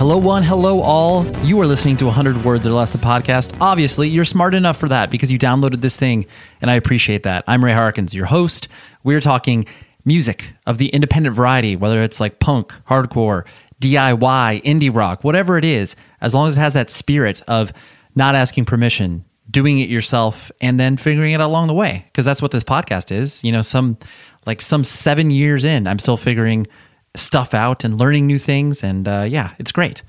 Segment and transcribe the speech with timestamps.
[0.00, 0.42] Hello, one.
[0.42, 1.26] Hello, all.
[1.44, 3.54] You are listening to 100 Words or Less, the podcast.
[3.60, 6.24] Obviously, you're smart enough for that because you downloaded this thing,
[6.62, 7.44] and I appreciate that.
[7.46, 8.68] I'm Ray Harkins, your host.
[9.04, 9.66] We're talking
[10.06, 13.46] music of the independent variety, whether it's like punk, hardcore,
[13.82, 17.70] DIY, indie rock, whatever it is, as long as it has that spirit of
[18.14, 22.06] not asking permission, doing it yourself, and then figuring it out along the way.
[22.06, 23.44] Because that's what this podcast is.
[23.44, 23.98] You know, some
[24.46, 26.68] like some seven years in, I'm still figuring
[27.14, 28.82] stuff out and learning new things.
[28.84, 30.02] And uh, yeah, it's great.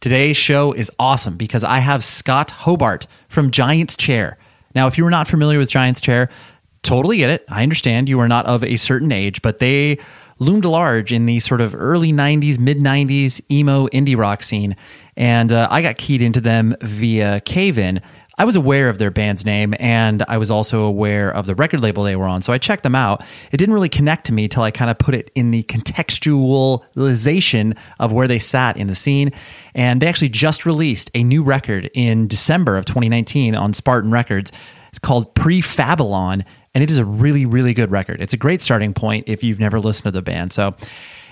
[0.00, 4.38] Today's show is awesome because I have Scott Hobart from Giants Chair.
[4.74, 6.28] Now, if you are not familiar with Giants Chair,
[6.82, 7.44] totally get it.
[7.48, 9.98] I understand you are not of a certain age, but they
[10.38, 14.76] loomed large in the sort of early 90s, mid 90s emo indie rock scene.
[15.16, 18.02] And uh, I got keyed into them via Cave In.
[18.38, 21.80] I was aware of their band's name and I was also aware of the record
[21.80, 22.42] label they were on.
[22.42, 23.24] So I checked them out.
[23.50, 27.78] It didn't really connect to me till I kind of put it in the contextualization
[27.98, 29.32] of where they sat in the scene.
[29.74, 34.52] And they actually just released a new record in December of 2019 on Spartan Records.
[34.90, 38.20] It's called Prefabylon and it is a really, really good record.
[38.20, 40.52] It's a great starting point if you've never listened to the band.
[40.52, 40.76] So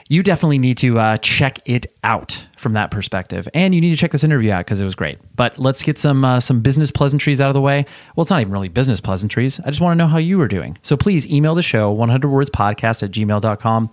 [0.09, 3.97] you definitely need to uh, check it out from that perspective, and you need to
[3.97, 5.19] check this interview out because it was great.
[5.35, 7.87] But let's get some uh, some business pleasantries out of the way.
[8.15, 9.61] Well, it's not even really business pleasantries.
[9.61, 10.77] I just want to know how you are doing.
[10.83, 13.91] So please email the show 100 words podcast at gmail.com.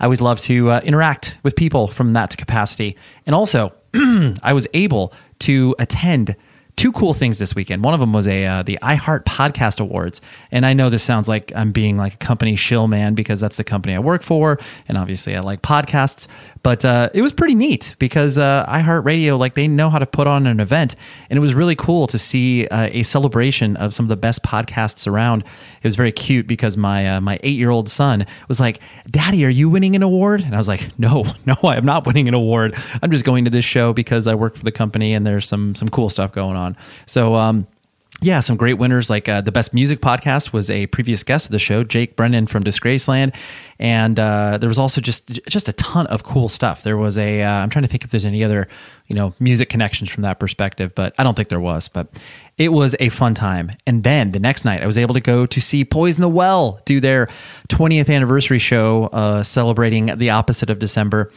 [0.00, 4.66] I always love to uh, interact with people from that capacity, and also I was
[4.74, 6.36] able to attend
[6.78, 7.82] two cool things this weekend.
[7.82, 10.20] One of them was a uh, the iHeart Podcast Awards,
[10.52, 13.56] and I know this sounds like I'm being like a company shill man because that's
[13.56, 16.28] the company I work for, and obviously I like podcasts.
[16.62, 20.26] But uh, it was pretty neat because uh, iHeartRadio, like they know how to put
[20.26, 20.94] on an event,
[21.30, 24.42] and it was really cool to see uh, a celebration of some of the best
[24.42, 25.42] podcasts around.
[25.42, 28.80] It was very cute because my uh, my eight year old son was like,
[29.10, 32.06] "Daddy, are you winning an award?" And I was like, "No, no, I am not
[32.06, 32.74] winning an award.
[33.02, 35.74] I'm just going to this show because I work for the company and there's some
[35.74, 36.76] some cool stuff going on."
[37.06, 37.34] So.
[37.34, 37.66] um
[38.20, 39.08] yeah, some great winners.
[39.08, 42.48] Like uh, the best music podcast was a previous guest of the show, Jake Brennan
[42.48, 43.34] from Disgraceland,
[43.78, 46.82] and uh, there was also just just a ton of cool stuff.
[46.82, 48.66] There was a uh, I'm trying to think if there's any other
[49.06, 51.86] you know music connections from that perspective, but I don't think there was.
[51.86, 52.08] But
[52.56, 53.70] it was a fun time.
[53.86, 56.80] And then the next night, I was able to go to see Poison the Well
[56.84, 57.28] do their
[57.68, 61.30] 20th anniversary show, uh, celebrating the opposite of December.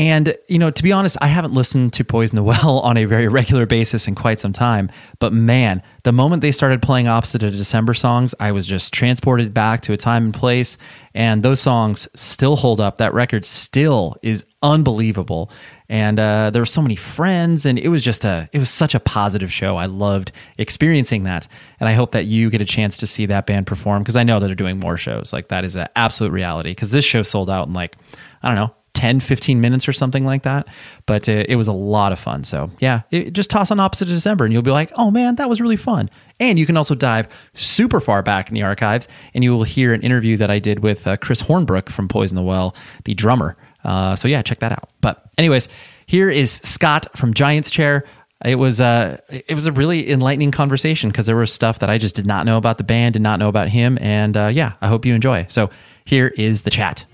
[0.00, 3.04] And, you know, to be honest, I haven't listened to Poison the Well on a
[3.04, 4.90] very regular basis in quite some time.
[5.18, 9.52] But man, the moment they started playing opposite of December songs, I was just transported
[9.52, 10.78] back to a time and place.
[11.12, 12.96] And those songs still hold up.
[12.96, 15.50] That record still is unbelievable.
[15.90, 18.94] And uh, there were so many friends, and it was just a, it was such
[18.94, 19.76] a positive show.
[19.76, 21.46] I loved experiencing that.
[21.78, 24.22] And I hope that you get a chance to see that band perform because I
[24.22, 25.34] know that they're doing more shows.
[25.34, 27.96] Like that is an absolute reality because this show sold out in like,
[28.42, 30.68] I don't know, 10, 15 minutes or something like that.
[31.06, 32.44] But uh, it was a lot of fun.
[32.44, 35.36] So, yeah, it, just toss on opposite of December and you'll be like, oh man,
[35.36, 36.10] that was really fun.
[36.38, 39.94] And you can also dive super far back in the archives and you will hear
[39.94, 43.56] an interview that I did with uh, Chris Hornbrook from Poison the Well, the drummer.
[43.84, 44.90] Uh, so, yeah, check that out.
[45.00, 45.70] But, anyways,
[46.04, 48.04] here is Scott from Giants Chair.
[48.44, 51.98] It was uh, it was a really enlightening conversation because there was stuff that I
[51.98, 54.72] just did not know about the band, did not know about him, and uh, yeah,
[54.80, 55.44] I hope you enjoy.
[55.50, 55.68] So
[56.06, 57.04] here is the chat.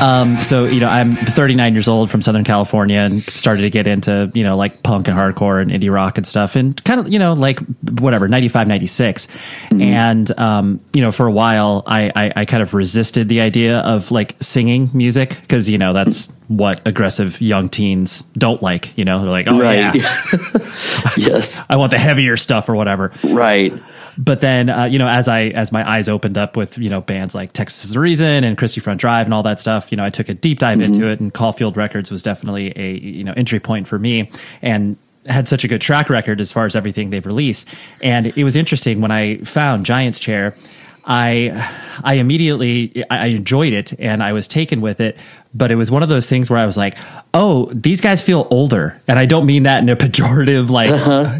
[0.00, 3.86] Um, so you know, I'm 39 years old from Southern California and started to get
[3.86, 7.08] into you know like punk and hardcore and indie rock and stuff, and kind of
[7.12, 7.60] you know like
[8.00, 9.82] whatever 95 96 Mm-hmm.
[9.82, 13.78] and um, you know for a while I, I i kind of resisted the idea
[13.80, 19.04] of like singing music because you know that's what aggressive young teens don't like you
[19.04, 19.94] know they're like oh Right.
[19.94, 20.02] yeah
[21.16, 21.62] yes.
[21.70, 23.72] i want the heavier stuff or whatever Right.
[24.18, 27.00] but then uh, you know as i as my eyes opened up with you know
[27.00, 29.96] bands like texas is the reason and christie front drive and all that stuff you
[29.96, 33.22] know i took a deep dive into it and caulfield records was definitely a you
[33.22, 34.28] know entry point for me
[34.60, 37.68] and had such a good track record as far as everything they've released
[38.02, 40.56] and it was interesting when i found giant's chair
[41.04, 45.18] I I immediately I enjoyed it and I was taken with it,
[45.54, 46.96] but it was one of those things where I was like,
[47.34, 50.90] "Oh, these guys feel older," and I don't mean that in a pejorative, like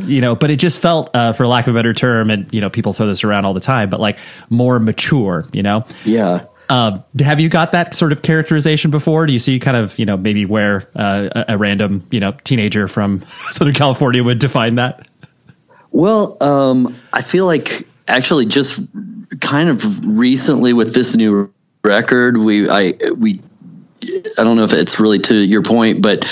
[0.09, 2.61] you know, but it just felt, uh, for lack of a better term, and you
[2.61, 4.19] know, people throw this around all the time, but like
[4.49, 5.85] more mature, you know.
[6.05, 6.47] Yeah.
[6.69, 9.27] Um, have you got that sort of characterization before?
[9.27, 12.33] Do you see kind of you know maybe where uh, a, a random you know
[12.45, 15.07] teenager from Southern California would define that?
[15.93, 18.79] Well, um, I feel like actually just
[19.41, 21.53] kind of recently with this new
[21.83, 23.41] record, we I we
[24.39, 26.27] I don't know if it's really to your point, but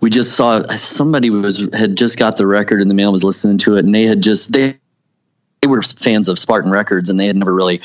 [0.00, 3.58] we just saw somebody was had just got the record in the mail, was listening
[3.58, 4.78] to it, and they had just they
[5.60, 7.80] they were fans of Spartan Records, and they had never really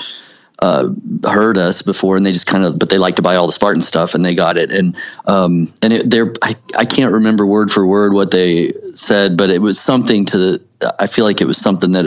[0.59, 0.89] uh,
[1.23, 3.53] heard us before, and they just kind of, but they like to buy all the
[3.53, 4.95] Spartan stuff, and they got it, and
[5.25, 9.51] um, and it, they're I, I can't remember word for word what they said, but
[9.51, 10.63] it was something to the.
[10.99, 12.05] I feel like it was something that,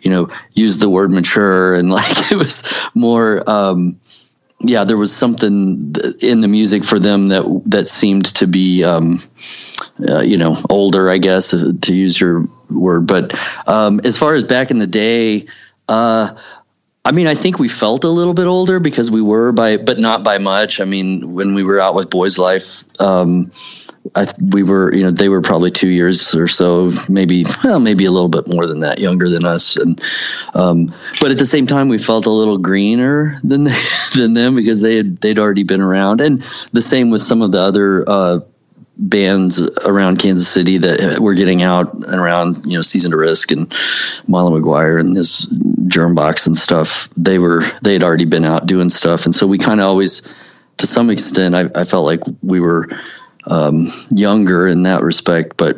[0.00, 2.62] you know, used the word mature, and like it was
[2.94, 3.48] more.
[3.48, 4.00] Um,
[4.62, 9.20] yeah, there was something in the music for them that that seemed to be, um,
[10.06, 13.06] uh, you know, older, I guess, uh, to use your word.
[13.06, 13.34] But
[13.66, 15.46] um, as far as back in the day,
[15.88, 16.36] uh,
[17.04, 19.98] I mean, I think we felt a little bit older because we were by, but
[19.98, 20.80] not by much.
[20.80, 23.52] I mean, when we were out with Boys Life, um,
[24.14, 28.06] I, we were, you know, they were probably two years or so, maybe, well, maybe
[28.06, 30.00] a little bit more than that, younger than us, and
[30.54, 33.78] um, but at the same time, we felt a little greener than they,
[34.16, 36.40] than them because they had they'd already been around, and
[36.72, 38.04] the same with some of the other.
[38.06, 38.40] Uh,
[39.00, 43.50] bands around Kansas City that were getting out and around, you know, Season to Risk
[43.50, 43.74] and
[44.26, 45.46] Molly McGuire and this
[45.86, 47.08] Germ Box and stuff.
[47.16, 50.34] They were they had already been out doing stuff, and so we kind of always,
[50.76, 52.90] to some extent, I, I felt like we were
[53.46, 55.76] um, younger in that respect, but.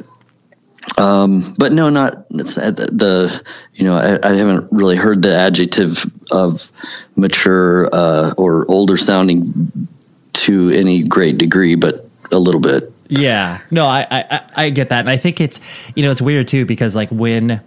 [0.98, 3.42] Um, but no, not uh, the, the
[3.72, 6.70] you know I, I haven't really heard the adjective of
[7.14, 9.88] mature uh, or older sounding
[10.34, 12.91] to any great degree, but a little bit.
[13.20, 15.60] Yeah, no, I, I I get that, and I think it's
[15.94, 17.60] you know it's weird too because like when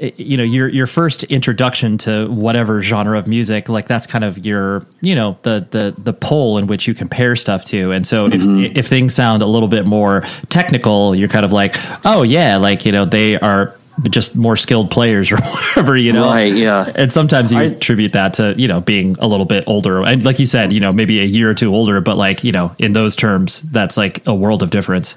[0.00, 4.44] you know your your first introduction to whatever genre of music like that's kind of
[4.44, 7.92] your you know the the the pole in which you compare stuff to.
[7.92, 8.64] And so Mm-hmm.
[8.64, 12.56] if if things sound a little bit more technical you're kind of like oh yeah
[12.56, 13.76] like you know they are
[14.08, 16.28] just more skilled players or whatever you know?
[16.28, 16.90] Right, yeah.
[16.94, 20.02] and sometimes you I- attribute that to you know being a little bit older.
[20.02, 22.52] And like you said you know maybe a year or two older but like you
[22.52, 25.16] know in those terms that's like a world of difference.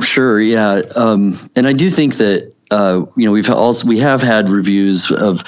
[0.00, 4.22] Sure, yeah, um, and I do think that uh, you know we've also we have
[4.22, 5.42] had reviews of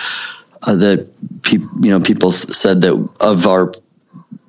[0.63, 3.73] uh, that peop, you know people said that of our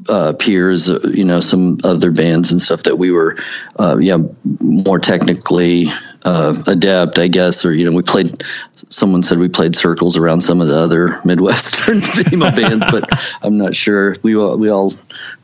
[0.09, 3.37] uh, peers, uh, you know, some other bands and stuff that we were,
[3.77, 4.17] uh, yeah,
[4.61, 5.87] more technically
[6.25, 8.43] uh, adept, I guess, or you know, we played.
[8.89, 12.01] Someone said we played circles around some of the other Midwestern
[12.33, 13.09] emo bands, but
[13.41, 14.15] I'm not sure.
[14.23, 14.93] We all, we all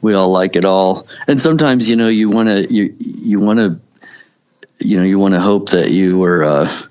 [0.02, 3.60] we all like it all, and sometimes you know you want to you you want
[3.60, 3.80] to
[4.80, 6.81] you know you want to hope that you were uh,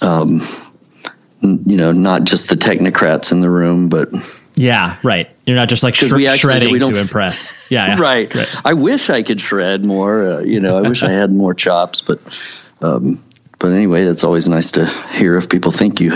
[0.00, 0.40] um,
[1.42, 4.08] n- you know not just the technocrats in the room but
[4.54, 5.28] Yeah, right.
[5.46, 7.52] You're not just like shre- we actually- shredding we don't- to impress.
[7.70, 8.00] Yeah, yeah.
[8.00, 8.34] right.
[8.64, 12.00] i wish i could shred more uh, you know i wish i had more chops
[12.00, 12.18] but
[12.80, 13.22] um,
[13.60, 16.12] but anyway that's always nice to hear if people think you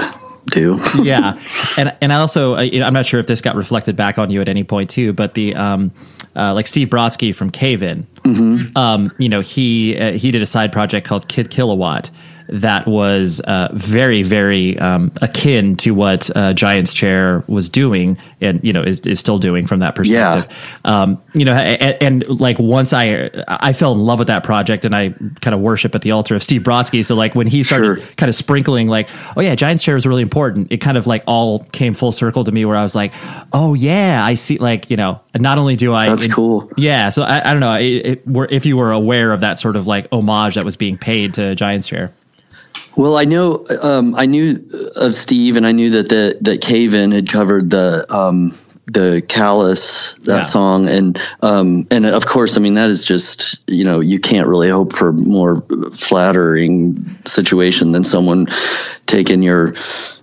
[0.47, 0.81] do.
[1.03, 1.39] Yeah,
[1.77, 4.41] and and I also uh, I'm not sure if this got reflected back on you
[4.41, 5.93] at any point too, but the um,
[6.37, 8.07] uh, like Steve Brodsky from Cave In,
[8.77, 12.11] um, you know he uh, he did a side project called Kid Kilowatt
[12.53, 18.63] that was uh, very very um, akin to what uh, Giants Chair was doing, and
[18.63, 20.81] you know is, is still doing from that perspective.
[20.85, 24.85] Um, you know, and, and like once I I fell in love with that project,
[24.85, 27.05] and I kind of worship at the altar of Steve Brodsky.
[27.05, 28.15] So like when he started Sure.
[28.17, 30.71] kind of sprinkling like, oh yeah, Giants chair is really important.
[30.71, 33.15] It kind of like all came full circle to me where I was like,
[33.53, 34.59] oh yeah, I see.
[34.59, 36.71] Like you know, not only do I, That's cool.
[36.77, 39.77] Yeah, so I, I don't know it, it, if you were aware of that sort
[39.77, 42.13] of like homage that was being paid to Giants chair.
[42.97, 46.93] Well, I know um, I knew of Steve, and I knew that the that Cave
[46.95, 48.53] In had covered the um,
[48.87, 50.43] the callous that Yeah.
[50.43, 50.89] song.
[50.89, 54.69] And um and of course i mean that is just you know you can't really
[54.69, 55.65] hope for more
[55.97, 58.49] flattering situation than someone
[59.07, 59.75] taking your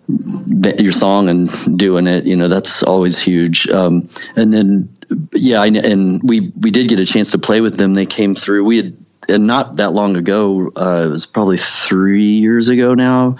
[0.08, 2.26] your song and doing it.
[2.26, 3.68] You know that's always huge.
[3.70, 4.98] Um and then
[5.34, 7.94] yeah I, and we we did get a chance to play with them.
[7.94, 8.66] They came through.
[8.66, 8.98] We had
[9.30, 13.36] and not that long ago uh it was probably three years ago now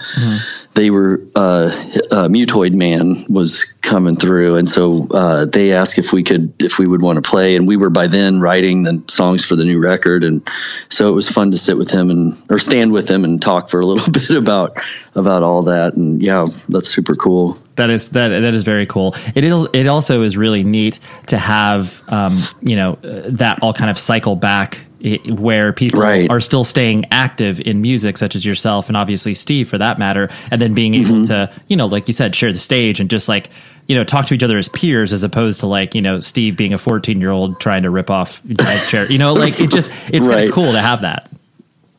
[0.74, 1.70] they were uh,
[2.10, 4.56] uh mutoid man was coming through.
[4.56, 7.56] And so uh they asked if we could if we would want to play.
[7.56, 10.22] And we were by then writing the songs for the new record.
[10.22, 10.48] And
[10.88, 13.68] so it was fun to sit with him and or stand with him and talk
[13.68, 14.78] for a little bit about
[15.14, 15.94] about all that.
[15.94, 17.58] And yeah that's super cool.
[17.76, 19.14] That is that that is very cool.
[19.34, 23.72] It is it also is really neat to have um, you know uh, that all
[23.72, 24.86] kind of cycle back
[25.28, 26.30] where people Right.
[26.30, 30.28] are still staying active in music, such as yourself and obviously Steve for that matter,
[30.50, 31.24] and then being able mm-hmm.
[31.24, 33.50] to you know like you said share the stage and just like
[33.86, 36.56] you know talk to each other as peers as opposed to like you know Steve
[36.56, 39.10] being a fourteen year old trying to rip off Giants chair.
[39.10, 41.30] You know like it just it's kind of cool to have that.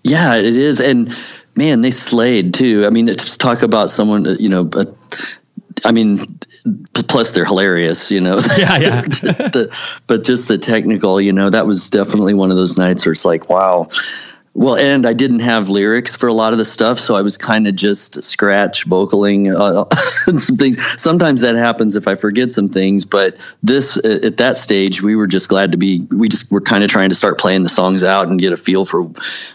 [0.04, 1.16] Yeah, it is, and
[1.56, 2.86] man, they slayed too.
[2.86, 4.96] I mean, it's talk about someone, you know, but
[5.86, 6.40] I mean,
[6.94, 8.40] plus they're hilarious, you know.
[8.58, 9.02] Yeah, yeah.
[9.52, 9.76] The-
[10.08, 13.26] but just the technical, you know, that was definitely one of those nights where it's
[13.26, 13.88] like, wow.
[14.54, 17.38] Well, and I didn't have lyrics for a lot of the stuff, so I was
[17.38, 19.86] kind of just scratch vocaling uh,
[20.28, 20.78] and some things.
[21.02, 25.16] Sometimes that happens if I forget some things, but this uh, at that stage, we
[25.16, 26.02] were just glad to be.
[26.02, 28.58] We just were kind of trying to start playing the songs out and get a
[28.58, 29.10] feel for,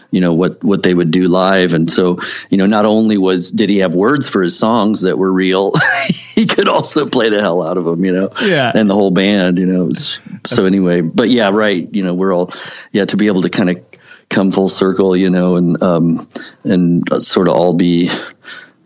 [0.09, 1.73] you know, what what they would do live.
[1.73, 5.15] And so, you know, not only was did he have words for his songs that
[5.15, 5.73] were real,
[6.33, 8.29] he could also play the hell out of them, you know.
[8.41, 8.71] Yeah.
[8.73, 9.83] And the whole band, you know.
[9.83, 11.87] it was- so anyway, but yeah, right.
[11.93, 12.51] You know, we're all
[12.91, 13.85] yeah to be able to kind of
[14.29, 16.27] come full circle, you know, and um,
[16.63, 18.09] and sort of all be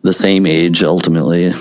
[0.02, 1.52] the same age ultimately.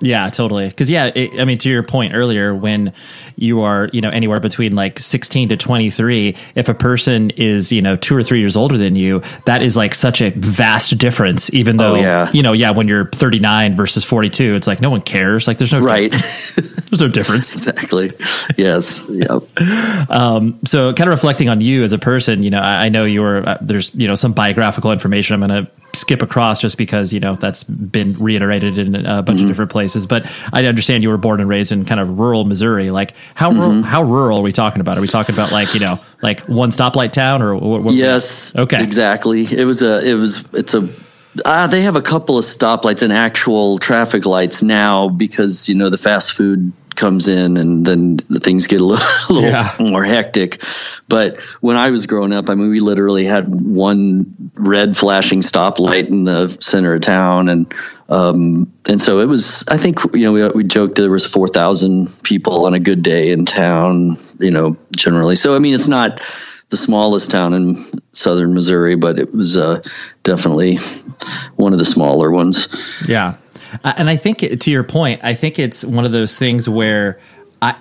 [0.00, 0.68] Yeah, totally.
[0.68, 2.92] Because yeah, it, I mean, to your point earlier, when
[3.34, 7.72] you are you know anywhere between like sixteen to twenty three, if a person is
[7.72, 10.96] you know two or three years older than you, that is like such a vast
[10.98, 11.52] difference.
[11.52, 12.30] Even though Oh, yeah.
[12.32, 15.48] you know, yeah, when you're thirty nine versus forty two, it's like no one cares.
[15.48, 16.14] Like there's no Right.
[16.90, 17.54] there's no difference.
[17.54, 18.12] exactly.
[18.56, 19.04] Yes.
[19.08, 19.40] Yeah.
[20.08, 23.04] Um, so kind of reflecting on you as a person, you know, I, I know
[23.04, 27.12] you're uh, there's you know some biographical information I'm going to skip across just because
[27.12, 29.48] you know that's been reiterated in uh, a bunch of mm-hmm.
[29.48, 30.06] different places.
[30.06, 32.90] But I understand you were born and raised in kind of rural Missouri.
[32.90, 33.82] Like how rural, mm-hmm.
[33.82, 34.98] how rural are we talking about?
[34.98, 37.82] Are we talking about like you know like one stoplight town or what?
[37.82, 38.54] what Yes.
[38.56, 38.82] Okay.
[38.82, 39.42] Exactly.
[39.44, 40.08] It was a.
[40.08, 40.44] It was.
[40.54, 40.88] It's a.
[41.44, 45.88] Uh, they have a couple of stoplights and actual traffic lights now because you know
[45.90, 49.76] the fast food comes in and then the things get a little, a little Yeah.
[49.78, 50.60] more hectic.
[51.08, 56.08] But when I was growing up, I mean, we literally had one red flashing stoplight
[56.08, 57.72] in the center of town, and
[58.08, 59.64] um, and so it was.
[59.68, 63.02] I think you know we we joked there was four thousand people on a good
[63.02, 64.18] day in town.
[64.40, 65.36] You know, generally.
[65.36, 66.20] So I mean, it's not
[66.70, 69.80] the smallest town in southern Missouri, but it was uh,
[70.22, 70.76] definitely
[71.56, 72.68] one of the smaller ones.
[73.06, 73.36] Yeah.
[73.84, 77.20] And I think to your point, I think it's one of those things where
[77.60, 77.76] I,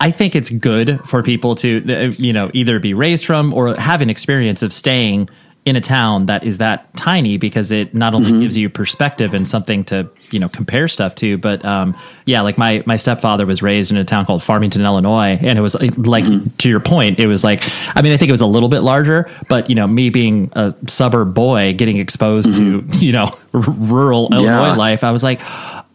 [0.00, 3.74] I- think it's good for people to, uh, you know, either be raised from or
[3.76, 5.28] have an experience of staying
[5.66, 9.46] in a town that is that tiny because it not only gives you perspective and
[9.46, 13.62] something to, you know, compare stuff to, but, um, yeah, like my, my stepfather was
[13.62, 15.38] raised in a town called Farmington, Illinois.
[15.40, 16.24] And it was like, like
[16.58, 17.62] to your point, it was like,
[17.96, 20.50] I mean, I think it was a little bit larger, but, you know, me being
[20.52, 25.40] a suburb boy getting exposed to, you know, r- rural Illinois life, I was like,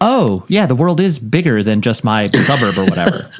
[0.01, 3.29] oh, yeah, the world is bigger than just my suburb or whatever.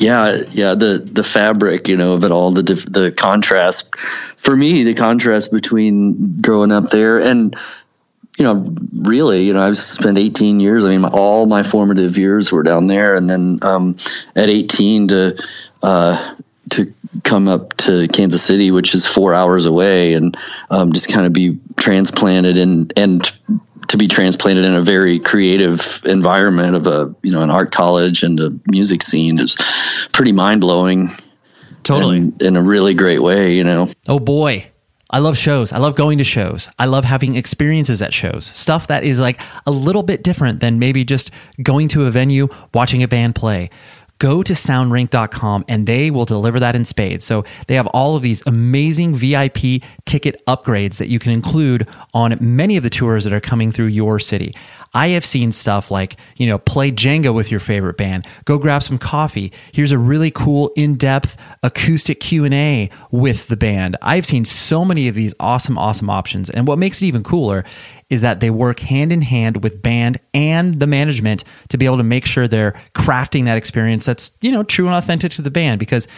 [0.00, 3.94] Yeah, yeah, the the fabric, you know, of it all, the the contrast.
[3.98, 7.54] For me, the contrast between growing up there and
[8.38, 10.84] you know, really, you know, I've spent 18 years.
[10.84, 13.96] I mean, my, all my formative years were down there, and then um,
[14.34, 15.42] at 18 to
[15.82, 16.34] uh,
[16.70, 16.94] to
[17.24, 20.36] come up to Kansas City, which is four hours away, and
[20.70, 23.24] um, just kind of be transplanted and and
[23.88, 28.22] to be transplanted in a very creative environment of a you know an art college
[28.22, 29.56] and a music scene is
[30.12, 31.10] pretty mind blowing.
[31.82, 32.32] Totally.
[32.40, 33.88] in a really great way, you know.
[34.06, 34.69] Oh boy.
[35.12, 35.72] I love shows.
[35.72, 36.70] I love going to shows.
[36.78, 38.46] I love having experiences at shows.
[38.46, 42.46] Stuff that is like a little bit different than maybe just going to a venue,
[42.72, 43.70] watching a band play.
[44.20, 47.24] Go to soundrink.com and they will deliver that in spades.
[47.24, 52.36] So they have all of these amazing VIP ticket upgrades that you can include on
[52.38, 54.54] many of the tours that are coming through your city.
[54.92, 58.82] I have seen stuff like, you know, play Jenga with your favorite band, go grab
[58.82, 59.52] some coffee.
[59.72, 63.96] Here's a really cool in-depth acoustic Q&A with the band.
[64.02, 66.50] I've seen so many of these awesome awesome options.
[66.50, 67.64] And what makes it even cooler
[68.10, 71.96] is that they work hand in hand with band and the management to be able
[71.96, 75.50] to make sure they're crafting that experience that's, you know, true and authentic to the
[75.50, 76.08] band because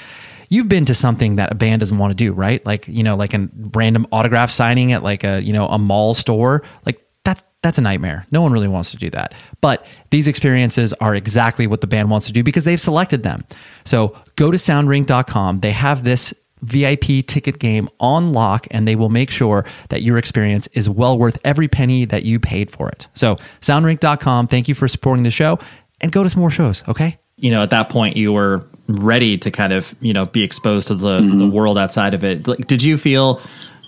[0.49, 2.65] you've been to something that a band doesn't want to do, right?
[2.67, 6.15] Like, you know, like a random autograph signing at like a, you know, a mall
[6.15, 6.63] store.
[6.85, 8.27] Like that's that's a nightmare.
[8.31, 9.35] No one really wants to do that.
[9.61, 13.45] But these experiences are exactly what the band wants to do because they've selected them.
[13.85, 15.61] So go to soundrink.com.
[15.61, 20.19] They have this VIP ticket game on lock and they will make sure that your
[20.19, 23.09] experience is well worth every penny that you paid for it.
[23.15, 25.59] So soundrink.com, thank you for supporting the show
[26.01, 27.19] and go to some more shows, okay?
[27.37, 30.89] You know, at that point you were ready to kind of, you know, be exposed
[30.89, 31.39] to the, mm-hmm.
[31.39, 32.47] the world outside of it.
[32.47, 33.41] Like, did you feel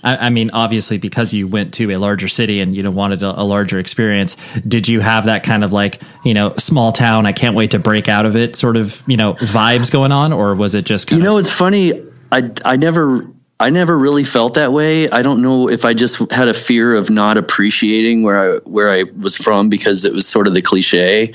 [0.04, 3.40] I, mean, obviously, because you went to a larger city and you know wanted a,
[3.40, 7.24] a, larger experience, did you have that kind of like you know small town?
[7.24, 10.34] I can't wait to break out of it sort of you know vibes going on,
[10.34, 11.10] or was it just?
[11.10, 11.92] you know, of- it's funny.
[12.34, 13.28] I I never
[13.60, 15.08] I never really felt that way.
[15.08, 18.90] I don't know if I just had a fear of not appreciating where I where
[18.90, 21.32] I was from because it was sort of the cliche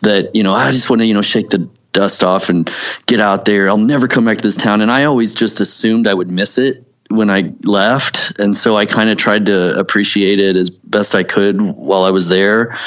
[0.00, 2.70] that you know I just want to you know shake the dust off and
[3.04, 3.68] get out there.
[3.68, 6.56] I'll never come back to this town, and I always just assumed I would miss
[6.56, 11.14] it when I left, and so I kind of tried to appreciate it as best
[11.14, 12.78] I could while I was there,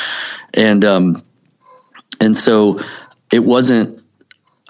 [0.56, 1.24] and um,
[2.20, 2.82] and so
[3.32, 4.03] it wasn't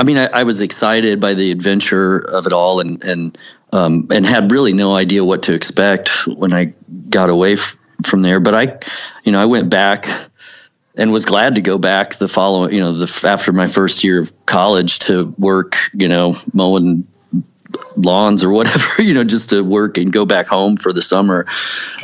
[0.03, 3.37] I mean, I, I, was excited by the adventure of it all, and and
[3.71, 6.73] um, and had really no idea what to expect when I
[7.09, 8.41] got away f- from there.
[8.41, 8.79] But I,
[9.23, 10.09] you know, I went back
[10.97, 14.19] and was glad to go back the following, you know, the after my first year
[14.19, 17.07] of college to work, you know, mowing
[17.95, 21.45] lawns or whatever, you know, just to work and go back home for the summer.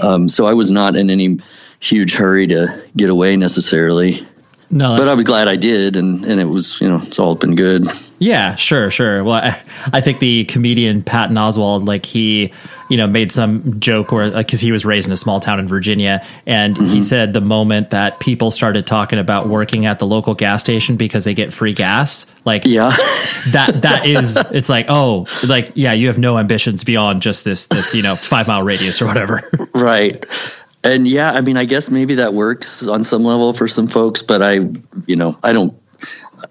[0.01, 1.39] Um, so I was not in any
[1.81, 4.25] huge hurry to get away necessarily.
[4.71, 7.35] No, but I was glad I did, and and it was you know it's all
[7.35, 7.87] been good.
[8.19, 9.23] Yeah, sure, sure.
[9.23, 9.61] Well, I,
[9.93, 12.53] I think the comedian Patton Oswalt, like he,
[12.89, 15.67] you know, made some joke where because he was raised in a small town in
[15.67, 16.85] Virginia, and mm-hmm.
[16.85, 20.97] he said the moment that people started talking about working at the local gas station
[20.97, 22.89] because they get free gas, like yeah,
[23.53, 27.67] that that is it's like oh, like yeah, you have no ambitions beyond just this
[27.67, 29.41] this you know five mile radius or whatever.
[29.73, 30.25] right
[30.89, 34.23] and yeah, I mean, I guess maybe that works on some level for some folks,
[34.23, 34.59] but I,
[35.05, 35.73] you know, I don't.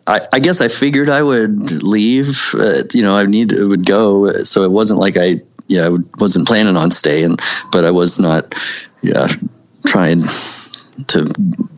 [0.07, 2.55] I, I guess I figured I would leave.
[2.55, 5.99] Uh, you know, I need it would go, so it wasn't like I, yeah, I
[6.19, 7.39] wasn't planning on staying,
[7.73, 8.55] but I was not,
[9.03, 9.27] yeah,
[9.87, 10.25] trying
[11.09, 11.33] to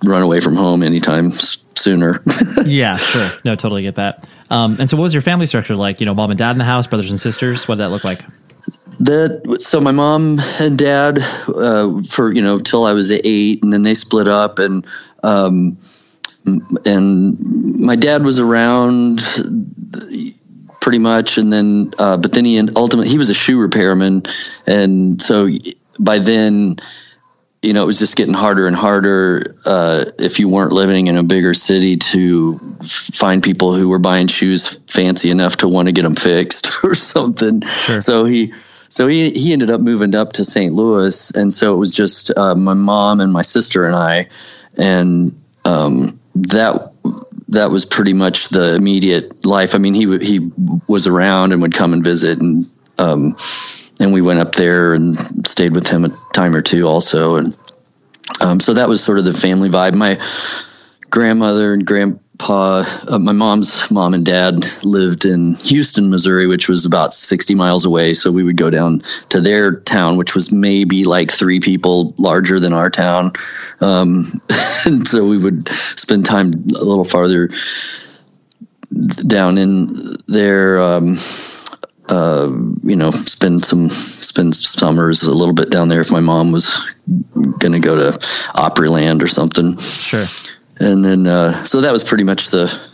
[0.05, 1.33] run away from home anytime
[1.75, 2.23] sooner.
[2.65, 3.29] yeah, sure.
[3.45, 4.29] No, totally get that.
[4.51, 6.01] Um, and so, what was your family structure like?
[6.01, 7.69] You know, mom and dad in the house, brothers and sisters.
[7.69, 8.21] What did that look like?
[9.01, 13.73] That so my mom and dad uh, for you know till I was eight, and
[13.73, 14.87] then they split up, and
[15.23, 15.79] um,
[16.45, 19.23] and my dad was around
[20.81, 24.23] pretty much, and then uh, but then he ultimately he was a shoe repairman,
[24.67, 25.49] and so
[25.99, 26.77] by then.
[27.63, 31.19] You know, it was just getting harder and harder uh, if you weren't living in
[31.19, 35.93] a bigger city to find people who were buying shoes fancy enough to want to
[35.93, 37.61] get them fixed or something.
[37.61, 38.01] Sure.
[38.01, 38.55] So he
[38.91, 40.75] so he he ended up moving up to St.
[40.75, 44.29] Louis, and so it was just uh, my mom and my sister and I,
[44.77, 46.93] and um, that
[47.49, 49.77] that was pretty much the immediate life.
[49.77, 50.51] I mean, he he
[50.89, 53.37] was around and would come and visit, and um,
[54.01, 57.57] and we went up there and stayed with him a time or two also, and
[58.41, 59.95] um, so that was sort of the family vibe.
[59.95, 60.19] My
[61.11, 66.85] grandmother and grand uh, my mom's mom and dad lived in Houston, Missouri, which was
[66.85, 68.15] about 60 miles away.
[68.15, 72.61] So we would go down to their town, which was maybe like three people larger
[72.61, 73.33] than our town.
[73.81, 74.41] Um,
[74.87, 77.51] and so we would spend time a little farther
[79.27, 79.95] down in
[80.27, 80.81] there.
[80.81, 81.17] Um,
[82.09, 82.51] uh,
[82.83, 86.85] you know, spend some spend summers a little bit down there if my mom was
[87.37, 88.19] going to go to
[88.55, 89.79] Opryland or something.
[89.79, 90.27] Sure
[90.81, 92.91] and then uh, so that was pretty much the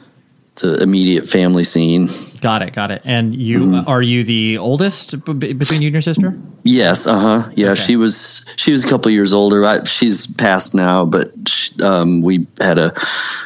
[0.57, 2.09] the immediate family scene.
[2.41, 3.03] Got it, got it.
[3.05, 3.89] And you mm-hmm.
[3.89, 6.35] are you the oldest b- between you and your sister?
[6.65, 7.51] Yes, uh huh.
[7.55, 7.81] Yeah, okay.
[7.81, 9.65] she was she was a couple years older.
[9.65, 12.93] I, she's passed now, but she, um, we had a.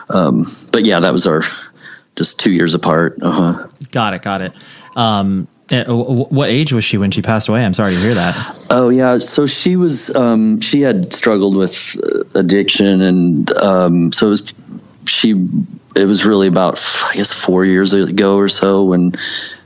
[0.08, 1.42] Um, but yeah, that was our
[2.16, 3.18] just two years apart.
[3.22, 3.68] Uh huh.
[3.90, 4.52] Got it, got it.
[4.96, 7.64] Um, what age was she when she passed away?
[7.64, 8.66] I'm sorry to hear that.
[8.70, 14.26] Oh yeah, so she was um, she had struggled with uh, addiction, and um, so
[14.26, 14.54] it was
[15.06, 15.48] she.
[15.96, 19.14] It was really about I guess four years ago or so when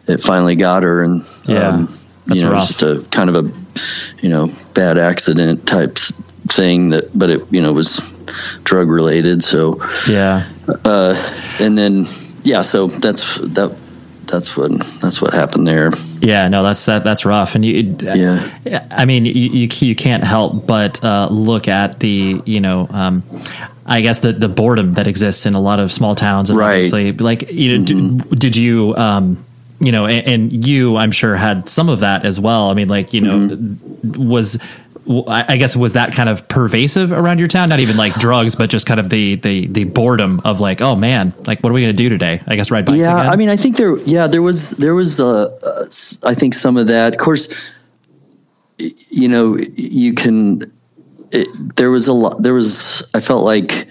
[0.07, 2.67] it finally got her, and yeah, um, you know, rough.
[2.67, 5.97] just a kind of a you know bad accident type
[6.49, 8.01] thing that, but it you know was
[8.63, 9.43] drug related.
[9.43, 10.49] So yeah,
[10.85, 11.15] uh,
[11.61, 12.07] and then
[12.43, 13.77] yeah, so that's that
[14.27, 15.93] that's what that's what happened there.
[16.21, 17.97] Yeah, no, that's that that's rough, and you.
[18.03, 18.87] Yeah.
[18.91, 22.87] I mean, you you, you can't help but uh, look at the you know.
[22.91, 23.23] Um,
[23.87, 26.77] I guess the, the boredom that exists in a lot of small towns, and Right.
[26.77, 29.45] obviously, like you know, did, did you, um,
[29.79, 32.71] you know, and, and you, I'm sure, had some of that as well.
[32.71, 33.77] I mean, like you know,
[34.19, 34.63] was w-
[35.09, 37.69] I I guess was that kind of pervasive around your town?
[37.69, 40.97] Not even like drugs, but just kind of the the the boredom of like, oh
[40.97, 42.41] man, like what are we going to do today?
[42.47, 42.99] I guess ride bikes.
[42.99, 43.33] yeah again?
[43.33, 46.77] i mean i think there yeah there was there was uh, uh i think some
[46.77, 47.55] of that of course
[49.11, 50.63] you know you can
[51.31, 53.89] it, there was a lot there was i felt like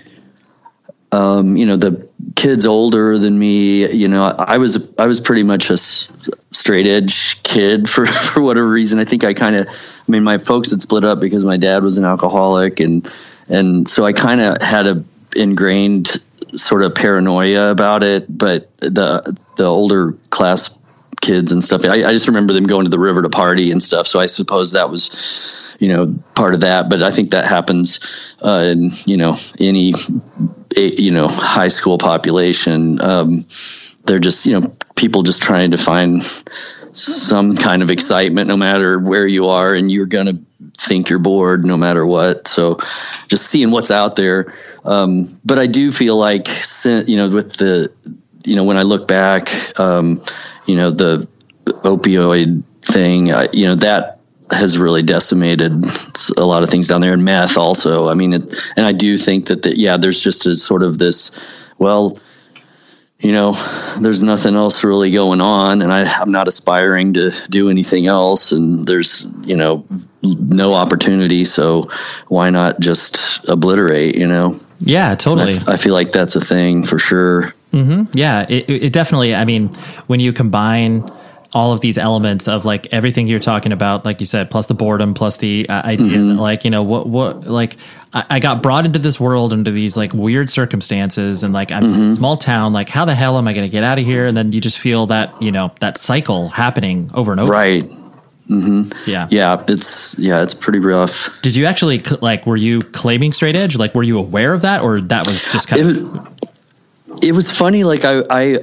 [1.12, 5.43] um you know the kids older than me you know i was i was pretty
[5.43, 8.99] much a straight edge kid for for whatever reason.
[8.99, 11.83] I think i kind of i mean my folks had split up because my dad
[11.83, 13.09] was an alcoholic and
[13.49, 15.03] and so i kind of had a
[15.36, 20.77] ingrained sort of paranoia about it but the the older class
[21.21, 23.81] kids and stuff I, I just remember them going to the river to party and
[23.81, 24.07] stuff.
[24.07, 28.36] So i suppose that was you know part of that but i think that happens
[28.43, 29.93] uh, in you know any
[30.77, 33.45] a- you know high school population um,
[34.05, 36.23] they're just you know people just trying to find
[36.93, 40.39] some kind of excitement no matter where you are and you're going to
[40.77, 42.47] think you're bored no matter what.
[42.47, 42.77] So
[43.27, 44.53] just seeing what's out there.
[44.86, 46.47] Um, but i do feel like
[46.86, 47.89] you know with the
[48.43, 50.25] you know when i look back um,
[50.65, 51.25] you know the
[51.65, 54.12] opioid thing I, you know that
[54.53, 55.71] has really decimated
[56.37, 59.17] a lot of things down there and meth also i mean it, and i do
[59.17, 61.31] think that the, yeah there's just a sort of this
[61.77, 62.17] well
[63.23, 63.53] you know,
[64.01, 68.51] there's nothing else really going on, and I, I'm not aspiring to do anything else,
[68.51, 69.85] and there's, you know,
[70.21, 71.89] no opportunity, so
[72.27, 74.59] why not just obliterate, you know?
[74.79, 75.57] yeah, totally.
[75.65, 77.53] I, I feel like that's a thing for sure.
[77.71, 78.11] Mm-hmm.
[78.13, 79.33] Yeah, it, it definitely.
[79.33, 79.69] I mean,
[80.07, 81.09] when you combine
[81.53, 84.73] all of these elements of like everything you're talking about, like you said, plus the
[84.73, 87.77] boredom, plus the uh, idea that like you know what what like
[88.13, 91.83] I, I got brought into this world under these like weird circumstances, and like I'm
[91.83, 92.73] in a small town.
[92.73, 94.25] Like, how the hell am I going to get out of here?
[94.25, 97.51] And then you just feel that you know that cycle happening over and over.
[97.51, 97.89] Right.
[98.49, 99.09] Mm-hmm.
[99.09, 99.27] Yeah.
[99.31, 99.63] Yeah.
[99.69, 101.29] It's, yeah, it's pretty rough.
[101.41, 102.45] Did you actually like?
[102.45, 103.77] Were you claiming straight edge?
[103.77, 107.23] Like, were you aware of that, or that was just kind It of?
[107.23, 107.83] it was funny.
[107.83, 108.57] Like I, I,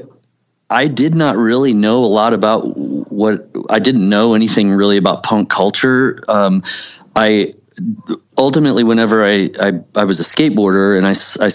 [0.70, 5.24] I did not really know a lot about what I didn't know anything really about
[5.24, 6.22] punk culture.
[6.28, 6.62] Um,
[7.14, 7.54] I
[8.38, 11.48] ultimately, whenever I, I, I was a skateboarder and I, I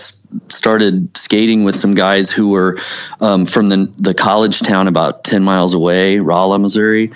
[0.50, 2.78] started skating with some guys who were
[3.22, 7.12] um, from the, the college town about 10 miles away, Rolla, Missouri.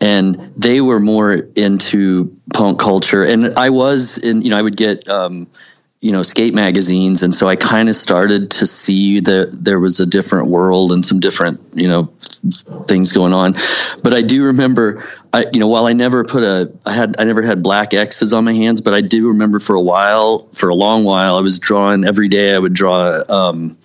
[0.00, 3.24] And they were more into punk culture.
[3.24, 5.46] And I was in, you know, I would get, um,
[6.04, 10.00] you know skate magazines and so i kind of started to see that there was
[10.00, 12.04] a different world and some different you know
[12.86, 13.54] things going on
[14.02, 17.24] but i do remember i you know while i never put a i had i
[17.24, 20.68] never had black x's on my hands but i do remember for a while for
[20.68, 23.78] a long while i was drawing every day i would draw um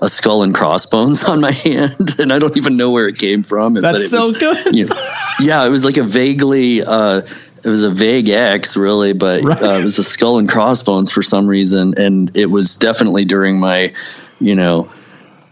[0.00, 3.42] a skull and crossbones on my hand and i don't even know where it came
[3.42, 4.74] from but That's it so was, good.
[4.74, 4.96] you know,
[5.38, 7.22] yeah it was like a vaguely uh
[7.64, 9.62] it was a vague X, really, but Right.
[9.62, 13.58] uh, it was a skull and crossbones for some reason, and it was definitely during
[13.60, 13.92] my,
[14.40, 14.90] you know,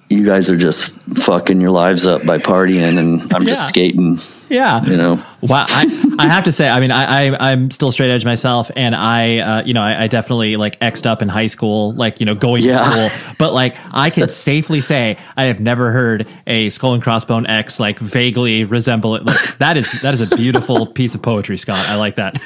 [0.08, 3.48] you guys are just fucking your lives up by partying, and I'm Yeah.
[3.48, 4.84] just skating, Yeah.
[4.84, 5.22] you know.
[5.42, 8.70] Wow, I, I have to say, I mean, I, I I'm still straight edge myself,
[8.74, 12.18] and I, uh, you know, I, I definitely like xed up in high school, like
[12.20, 12.78] you know, going Yeah.
[12.78, 13.34] to school.
[13.38, 17.78] But like, I can safely say I have never heard a skull and crossbone X
[17.78, 19.24] like vaguely resemble it.
[19.26, 21.84] Like, that is that is a beautiful piece of poetry, Scott.
[21.88, 22.38] I like that.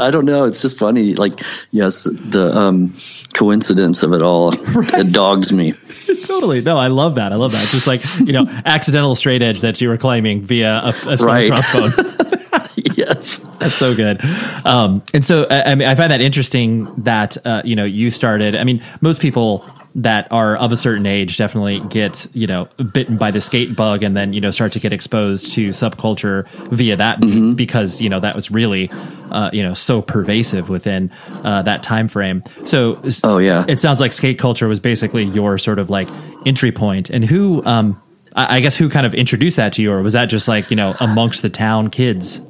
[0.00, 0.46] I don't know.
[0.46, 1.14] It's just funny.
[1.14, 1.38] Like,
[1.70, 2.94] yes, the um,
[3.34, 5.72] coincidence of it all it dogs me.
[6.24, 6.60] totally.
[6.62, 7.32] No, I love that.
[7.32, 7.62] I love that.
[7.62, 11.16] It's just like you know, accidental straight edge that you were claiming via a, a
[11.16, 11.50] skull Right.
[11.52, 12.96] crossbone.
[12.96, 13.38] yes.
[13.58, 14.20] That's so good.
[14.64, 18.10] Um, and so, I, I mean, I find that interesting that, uh, you know, you
[18.10, 22.64] started, I mean, most people that are of a certain age definitely get, you know,
[22.94, 26.48] bitten by the skate bug and then, you know, start to get exposed to subculture
[26.70, 28.90] via that means because, you know, that was really,
[29.30, 31.10] uh, you know, so pervasive within,
[31.44, 32.42] uh, that time frame.
[32.64, 33.66] So, Oh, yeah.
[33.68, 36.08] it sounds like skate culture was basically your sort of like
[36.46, 38.00] entry point and who, um,
[38.34, 40.70] I I guess who kind of introduced that to you, or was that just like,
[40.70, 42.40] you know, amongst the town kids?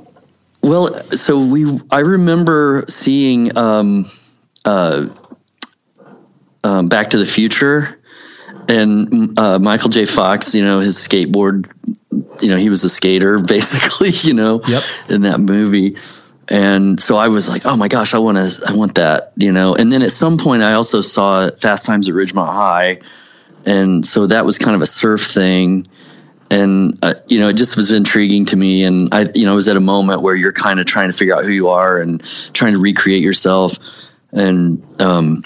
[0.63, 4.07] Well, so we, I remember seeing um,
[4.65, 5.09] uh,
[6.63, 7.99] um, Back to the Future
[8.69, 10.05] and uh, Michael J.
[10.05, 11.69] Fox, you know, his skateboard,
[12.41, 14.83] you know, he was a skater basically, you know, Yep.
[15.11, 15.97] in that movie.
[16.49, 19.53] And so I was like, oh my gosh, I want to, I want that, you
[19.53, 19.75] know.
[19.75, 22.99] And then at some point, I also saw Fast Times at Ridgemont High,
[23.67, 25.87] and so that was kind of a surf thing.
[26.51, 28.85] and uh, you know it just was intriguing to me.
[28.85, 31.17] And i you know it was at a moment where you're kind of trying to
[31.17, 32.23] figure out who you are and
[32.53, 33.79] trying to recreate yourself.
[34.33, 35.45] And um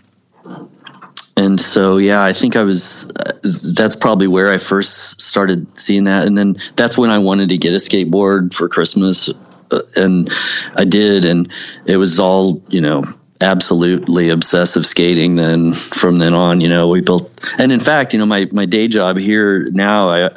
[1.37, 6.05] and so yeah i think i was uh, that's probably where i first started seeing
[6.05, 6.27] that.
[6.27, 9.29] And then that's when i wanted to get a skateboard for christmas
[9.71, 10.31] uh, and
[10.75, 11.25] i did.
[11.25, 11.53] And
[11.85, 13.05] it was all you know
[13.41, 18.19] absolutely obsessive skating then from then on you know we built and in fact you
[18.19, 20.31] know my my day job here now i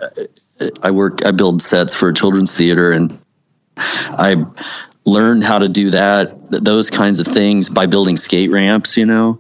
[0.82, 3.18] i work i build sets for a children's theater and
[3.78, 4.36] i
[5.06, 9.40] learned how to do that those kinds of things by building skate ramps you know?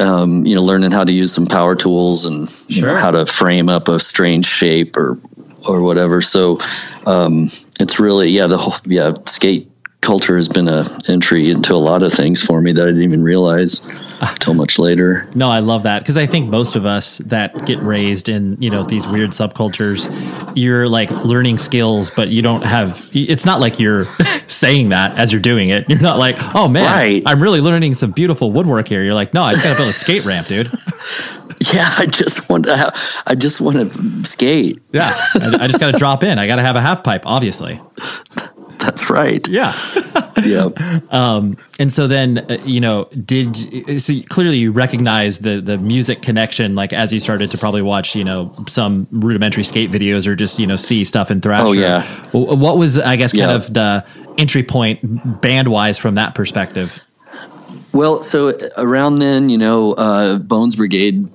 [0.00, 3.26] Um, you know learning how to use some power tools and you know, how to
[3.26, 5.18] frame up a strange shape or
[5.66, 6.22] or whatever.
[6.22, 6.60] So
[7.06, 9.67] um, it's really yeah the whole yeah skate
[10.08, 13.02] culture has been a entry into a lot of things for me that I didn't
[13.02, 13.82] even realize
[14.22, 15.28] until much later.
[15.34, 18.70] No, I love that because I think most of us that get raised in you
[18.70, 20.08] know these weird subcultures,
[20.56, 23.06] you're like learning skills, but you don't have.
[23.12, 24.06] It's not like you're
[24.46, 25.86] saying that as you're doing it.
[25.90, 27.22] You're not like, oh man, Right.
[27.26, 29.04] I'm really learning some beautiful woodwork here.
[29.04, 30.70] You're like, no, I just got to build a skate ramp, dude.
[31.74, 32.94] Yeah, I just want to have,
[33.26, 34.78] I just want to skate.
[34.92, 36.38] Yeah, I, I just got to drop in.
[36.38, 37.80] I got to have a half pipe, obviously.
[38.84, 39.46] That's right.
[39.48, 39.72] Yeah.
[40.44, 40.68] Yeah.
[41.80, 46.76] And so then, uh, you know, did so clearly you recognize the the music connection,
[46.76, 50.60] like as you started to probably watch, you know, some rudimentary skate videos or just
[50.60, 51.64] you know see stuff in Thrasher.
[51.64, 52.02] Oh, yeah.
[52.32, 53.56] What was I guess kind Yeah.
[53.56, 54.06] of the
[54.38, 55.00] entry point
[55.40, 57.00] band wise from that perspective?
[57.92, 61.28] Well, so around then, you know, uh, Bones Brigade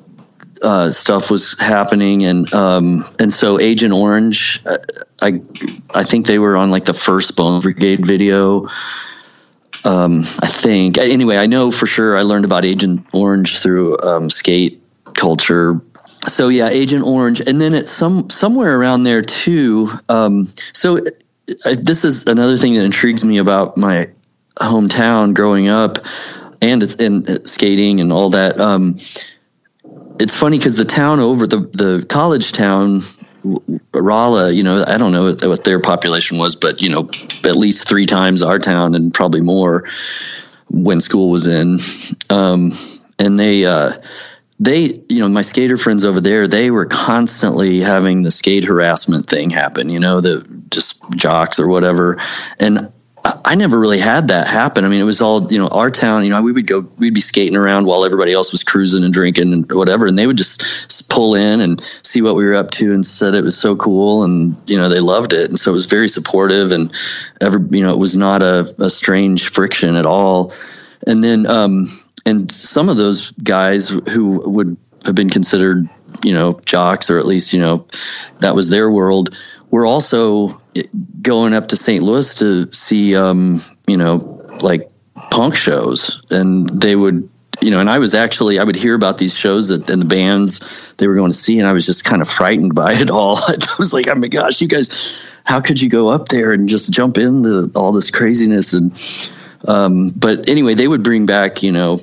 [0.61, 4.77] uh, stuff was happening, and um, and so Agent Orange, uh,
[5.23, 5.41] I
[5.93, 8.67] I think they were on like the first Bone Brigade video.
[9.85, 12.17] Um, I think anyway, I know for sure.
[12.17, 14.81] I learned about Agent Orange through um, skate
[15.13, 15.81] culture.
[16.27, 19.91] So yeah, Agent Orange, and then it's some somewhere around there too.
[20.07, 24.09] Um, so uh, this is another thing that intrigues me about my
[24.55, 25.97] hometown growing up
[26.61, 28.97] and it's in skating and all that um
[30.19, 33.01] it's funny because the town over the the college town
[33.93, 37.09] Rolla, you know, I don't know what- what their population was, but you know,
[37.43, 39.85] at least three times our town and probably more
[40.69, 41.79] when school was in.
[42.29, 42.71] Um,
[43.19, 43.91] and they, uh,
[44.59, 49.25] they, you know, my skater friends over there, they were constantly having the skate harassment
[49.27, 52.17] thing happen, you know, the just jocks or whatever.
[52.59, 52.89] And
[53.25, 54.83] I- never really had that happen.
[54.83, 57.13] I mean, it was all, you know, our town, you know, we would go, we'd
[57.13, 60.07] be skating around while everybody else was cruising and drinking and whatever.
[60.07, 63.33] And they would just pull in and see what we were up to and said
[63.33, 64.23] it was so cool.
[64.23, 65.49] And, you know, they loved it.
[65.49, 66.93] And so it was very supportive and
[67.39, 70.51] ever, you know, it was not a, a strange friction at all.
[71.07, 71.87] And then, um,
[72.25, 75.87] and some of those guys who would have been considered,
[76.23, 77.87] you know, jocks or at least, you know,
[78.39, 79.37] that was their world
[79.69, 80.61] were also
[81.21, 82.03] going up to St.
[82.03, 84.89] Louis to see, um, you know, like
[85.31, 87.29] punk shows, and they would,
[87.61, 90.07] you know, and I was actually I would hear about these shows that and the
[90.07, 93.09] bands they were going to see, and I was just kind of frightened by it
[93.09, 93.37] all.
[93.47, 96.67] I was like, oh my gosh, you guys, how could you go up there and
[96.67, 98.73] just jump into all this craziness?
[98.73, 98.91] And
[99.67, 102.01] um, but anyway, they would bring back, you know,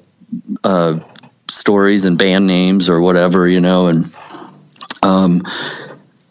[0.65, 1.01] uh,
[1.49, 4.15] stories and band names or whatever, you know, and
[5.03, 5.43] um,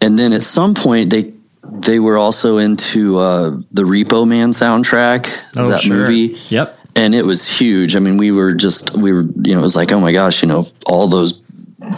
[0.02, 1.34] and then at some point they
[1.72, 5.96] they were also into uh, the Repo Man soundtrack, Oh, that sure.
[5.96, 6.78] movie, Yep.
[6.96, 7.96] and it was huge.
[7.96, 10.42] I mean, we were just we were you know it was like oh my gosh,
[10.42, 11.42] you know all those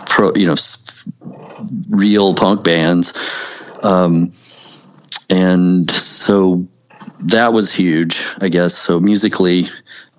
[0.08, 0.56] pro you know
[1.90, 3.14] real punk bands,
[3.84, 4.34] um,
[5.30, 6.68] and so
[7.22, 8.74] that was huge, I guess.
[8.76, 9.66] So musically,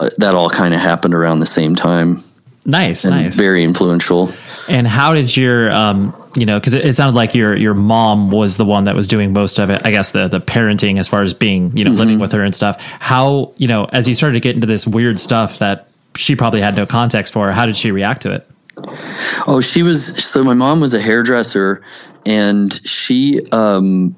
[0.00, 2.22] uh, that all kind of happened around the same time
[2.64, 3.34] Nice, nice.
[3.34, 4.32] very influential.
[4.68, 8.30] And how did your, um, you know, because it, it sounded like your your mom
[8.30, 9.82] was the one that was doing most of it.
[9.84, 12.54] I guess the the parenting, as far as being, you know, living with her and
[12.54, 12.80] stuff.
[13.00, 16.60] How, you know, as you started to get into this weird stuff that she probably
[16.60, 18.48] had no context for, how did she react to it?
[19.46, 21.82] Oh, she was so my mom was a hairdresser
[22.24, 24.16] and she um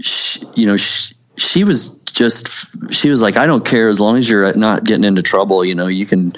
[0.00, 4.16] she, you know she, she was just she was like I don't care as long
[4.16, 6.32] as you're not getting into trouble, you know, you can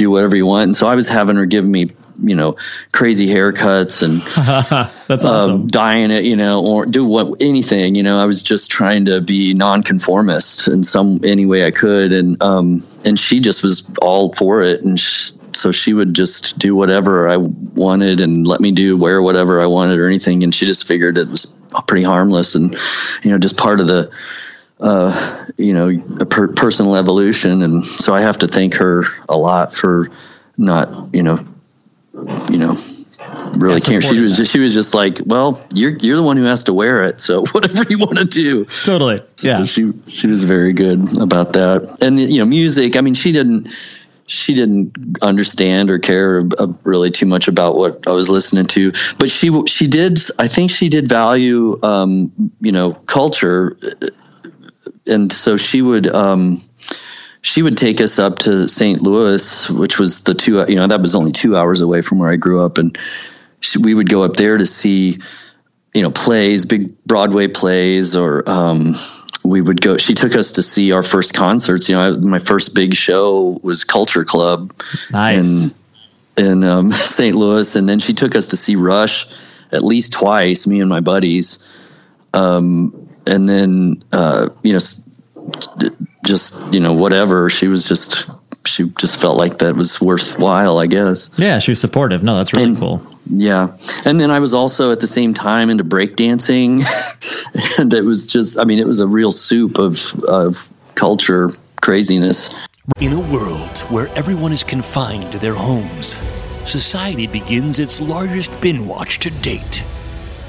[0.00, 0.64] do whatever you want.
[0.64, 1.90] And so I was having her give me,
[2.22, 2.56] you know,
[2.90, 4.20] crazy haircuts and
[5.06, 5.66] That's um, awesome.
[5.66, 8.18] dyeing it, you know, or do what anything, you know.
[8.18, 12.82] I was just trying to be nonconformist in some any way I could, and um,
[13.04, 17.28] and she just was all for it, and sh- so she would just do whatever
[17.28, 20.86] I wanted and let me do wear whatever I wanted or anything, and she just
[20.86, 22.74] figured it was pretty harmless and
[23.22, 24.10] you know just part of the
[24.80, 25.88] uh, you know
[26.20, 30.08] a per- personal evolution, and so I have to thank her a lot for
[30.56, 31.44] not you know
[32.50, 32.76] you know
[33.56, 34.04] really Yeah, can't.
[34.04, 36.72] She was just she was just like, well, you're you're the one who has to
[36.74, 38.64] wear it, so whatever you want to do.
[38.84, 39.18] Totally.
[39.42, 39.64] Yeah.
[39.64, 41.98] she she was very good about that.
[42.02, 42.96] And you know, music.
[42.96, 43.68] I mean, she didn't
[44.26, 48.92] she didn't understand or care uh, really too much about what I was listening to,
[49.18, 50.18] but she she did.
[50.38, 53.76] I think she did value um, you know culture,
[55.10, 56.06] and so she would.
[56.06, 56.62] Um,
[57.42, 59.00] she would take us up to St.
[59.00, 62.30] Louis, which was the two, you know, that was only two hours away from where
[62.30, 62.76] I grew up.
[62.76, 62.98] And
[63.60, 65.18] she, we would go up there to see,
[65.94, 68.94] you know, plays, big Broadway plays, or um,
[69.42, 69.96] we would go.
[69.96, 71.88] She took us to see our first concerts.
[71.88, 74.74] You know, I, my first big show was Culture Club
[75.10, 75.64] Nice.
[75.64, 75.74] in
[76.36, 77.34] in um, St.
[77.36, 79.26] Louis, and then she took us to see Rush
[79.72, 80.66] at least twice.
[80.66, 81.64] Me and my buddies,
[82.34, 84.78] um, and then uh, you know,
[86.26, 87.48] just you know, whatever.
[87.50, 88.28] She was just
[88.66, 90.78] she just felt like that was worthwhile.
[90.78, 91.30] I guess.
[91.38, 92.22] yeah, she was supportive.
[92.22, 93.02] No, that's really And- cool.
[93.32, 93.76] Yeah.
[94.04, 96.82] And then I was also at the same time into breakdancing.
[97.78, 102.50] and it was just, I mean, it was a real soup of, of culture craziness.
[103.00, 106.18] In a world where everyone is confined to their homes,
[106.64, 109.84] society begins its largest bin watch to date.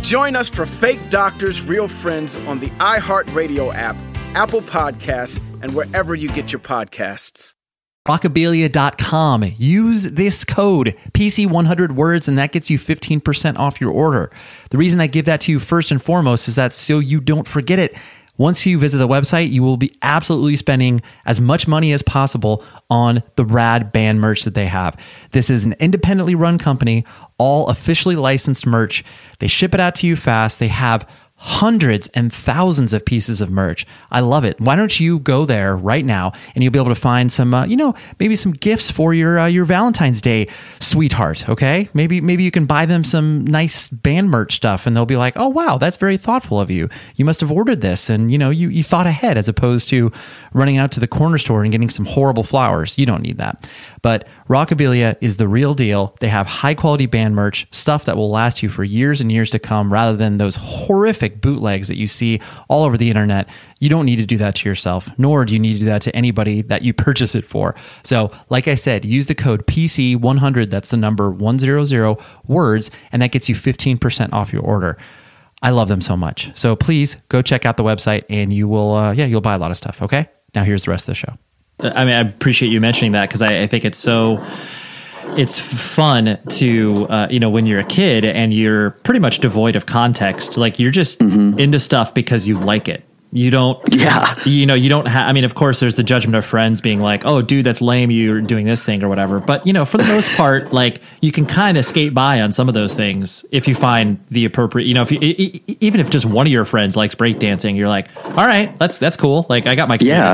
[0.00, 3.96] Join us for Fake Doctors, Real Friends on the iHeartRadio app,
[4.34, 7.54] Apple Podcasts, and wherever you get your podcasts.
[8.06, 9.52] rockabilia.com.
[9.58, 14.30] Use this code PC100 words and that gets you 15% off your order.
[14.70, 17.46] The reason I give that to you first and foremost is that so you don't
[17.46, 17.94] forget it.
[18.38, 22.64] Once you visit the website, you will be absolutely spending as much money as possible
[22.88, 24.96] on the rad band merch that they have.
[25.32, 27.04] This is an independently run company,
[27.36, 29.04] all officially licensed merch.
[29.40, 30.58] They ship it out to you fast.
[30.60, 31.06] They have
[31.40, 33.86] hundreds and thousands of pieces of merch.
[34.10, 34.60] I love it.
[34.60, 37.64] Why don't you go there right now and you'll be able to find some, uh,
[37.64, 40.48] you know, maybe some gifts for your uh, your Valentine's Day
[40.80, 41.48] sweetheart.
[41.48, 45.16] Okay, maybe maybe you can buy them some nice band merch stuff, and they'll be
[45.16, 46.88] like, oh wow, that's very thoughtful of you.
[47.14, 50.10] You must have ordered this, and you know, you you thought ahead as opposed to
[50.52, 52.98] running out to the corner store and getting some horrible flowers.
[52.98, 53.64] You don't need that.
[54.02, 56.16] But Rockabilia is the real deal.
[56.20, 59.50] They have high quality band merch, stuff that will last you for years and years
[59.50, 63.48] to come, rather than those horrific bootlegs that you see all over the internet.
[63.80, 66.02] You don't need to do that to yourself, nor do you need to do that
[66.02, 67.74] to anybody that you purchase it for.
[68.02, 73.32] So, like I said, use the code PC100, that's the number 100 words, and that
[73.32, 74.98] gets you 15% off your order.
[75.62, 76.56] I love them so much.
[76.56, 79.58] So please go check out the website and you will, uh, yeah, you'll buy a
[79.58, 80.00] lot of stuff.
[80.02, 80.28] Okay.
[80.54, 81.36] Now here's the rest of the show.
[81.80, 84.38] I mean, I appreciate you mentioning that because I, I think it's so.
[85.36, 85.60] It's
[85.94, 89.86] fun to uh, you know when you're a kid and you're pretty much devoid of
[89.86, 90.56] context.
[90.56, 93.04] Like you're just into stuff because you like it.
[93.30, 94.34] You don't, Yeah.
[94.46, 95.28] you know, you don't have.
[95.28, 98.10] I mean, of course, there's the judgment of friends being like, "Oh, dude, that's lame.
[98.10, 101.30] You're doing this thing or whatever." But you know, for the most part, like you
[101.30, 104.86] can kind of skate by on some of those things if you find the appropriate.
[104.86, 105.18] You know, if you,
[105.78, 109.18] even if just one of your friends likes breakdancing, you're like, "All right, that's that's
[109.18, 110.32] cool." Like I got my Yeah.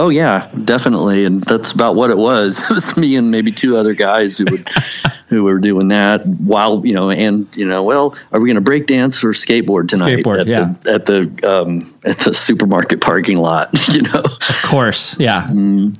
[0.00, 2.62] Oh yeah, definitely, and that's about what it was.
[2.70, 4.66] It was me and maybe two other guys who would
[5.30, 8.60] who were doing that while you know, and you know, well, are we going to
[8.60, 10.74] break dance or skateboard tonight Skateboard, at yeah.
[10.82, 13.70] the at the um, at the supermarket parking lot?
[13.90, 15.50] You know, Of course, yeah,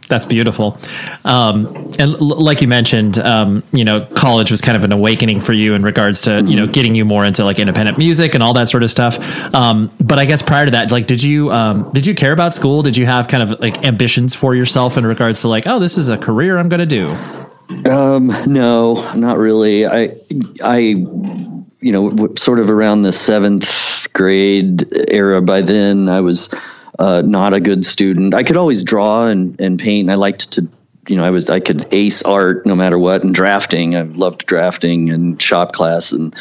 [0.09, 0.79] that's beautiful.
[1.25, 1.67] Um,
[1.99, 5.53] and l- like you mentioned, um, you know, college was kind of an awakening for
[5.53, 8.55] you in regards to you know getting you more into like independent music and all
[8.55, 9.53] that sort of stuff.
[9.55, 12.53] Um, but I guess prior to that, like, did you um, did you care about
[12.55, 12.83] school?
[12.83, 15.99] Did you have kind of like ambitions for yourself in regards to like, oh, this
[15.99, 17.17] is a career I'm going to do?
[17.71, 19.87] Um, no, not really.
[19.87, 20.17] I,
[20.63, 25.41] I, you know, sort of around the seventh grade era.
[25.41, 26.53] By then, I was
[26.99, 28.35] uh, not a good student.
[28.35, 30.07] I could always draw and, and paint.
[30.07, 30.69] And I liked to,
[31.07, 33.23] you know, I was I could ace art no matter what.
[33.23, 36.35] And drafting, I loved drafting and shop class and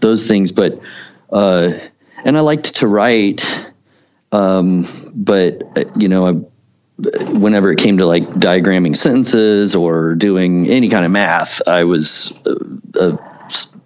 [0.00, 0.52] those things.
[0.52, 0.80] But
[1.30, 1.72] uh,
[2.24, 3.44] and I liked to write,
[4.32, 6.32] um, but uh, you know, I,
[6.98, 12.32] whenever it came to like diagramming sentences or doing any kind of math, I was
[12.46, 13.18] a, a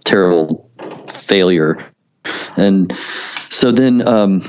[0.04, 0.70] terrible
[1.08, 1.90] failure,
[2.56, 2.96] and
[3.48, 4.06] so then.
[4.06, 4.42] Um,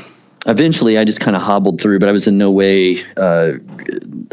[0.45, 3.53] eventually I just kind of hobbled through, but I was in no way uh,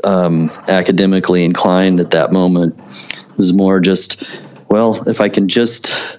[0.02, 2.78] um, academically inclined at that moment.
[2.78, 6.18] It was more just, well, if I can just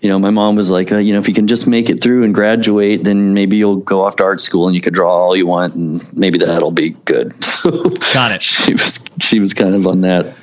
[0.00, 2.00] you know, my mom was like, uh, you know, if you can just make it
[2.00, 5.12] through and graduate, then maybe you'll go off to art school and you could draw
[5.12, 7.34] all you want, and maybe that'll be good.
[7.58, 8.42] So Got it.
[8.44, 10.36] She was she was kind of on that.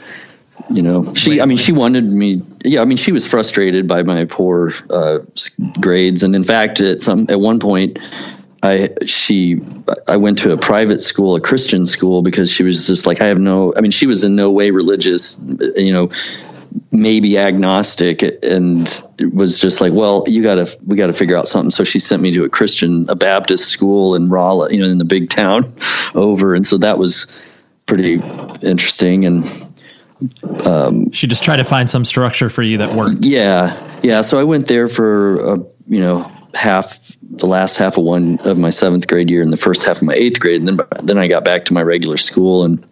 [0.69, 1.39] You know, she.
[1.39, 2.41] I mean, she wanted me.
[2.63, 5.19] Yeah, I mean, she was frustrated by my poor uh,
[5.79, 7.99] grades, and in fact, at some at one point,
[8.61, 9.61] I she
[10.07, 13.27] I went to a private school, a Christian school, because she was just like, I
[13.27, 13.73] have no.
[13.75, 15.41] I mean, she was in no way religious.
[15.41, 16.11] You know
[16.91, 21.71] maybe agnostic and it was just like well you gotta we gotta figure out something.
[21.71, 24.97] So she sent me to a christian a baptist school in Rolla, you know in
[24.97, 25.75] the big town
[26.15, 26.55] over.
[26.55, 27.27] And so that was
[27.85, 28.15] pretty
[28.61, 29.25] interesting.
[29.25, 29.67] And
[30.65, 33.25] um, she just tried to find some structure for you that worked.
[33.25, 33.99] Yeah.
[34.01, 34.21] Yeah.
[34.21, 35.57] So i went there for uh,
[35.87, 39.57] you know half the last half of one of my seventh grade year and the
[39.57, 40.61] first half of my eighth grade.
[40.61, 42.85] And then then i got back to my regular school and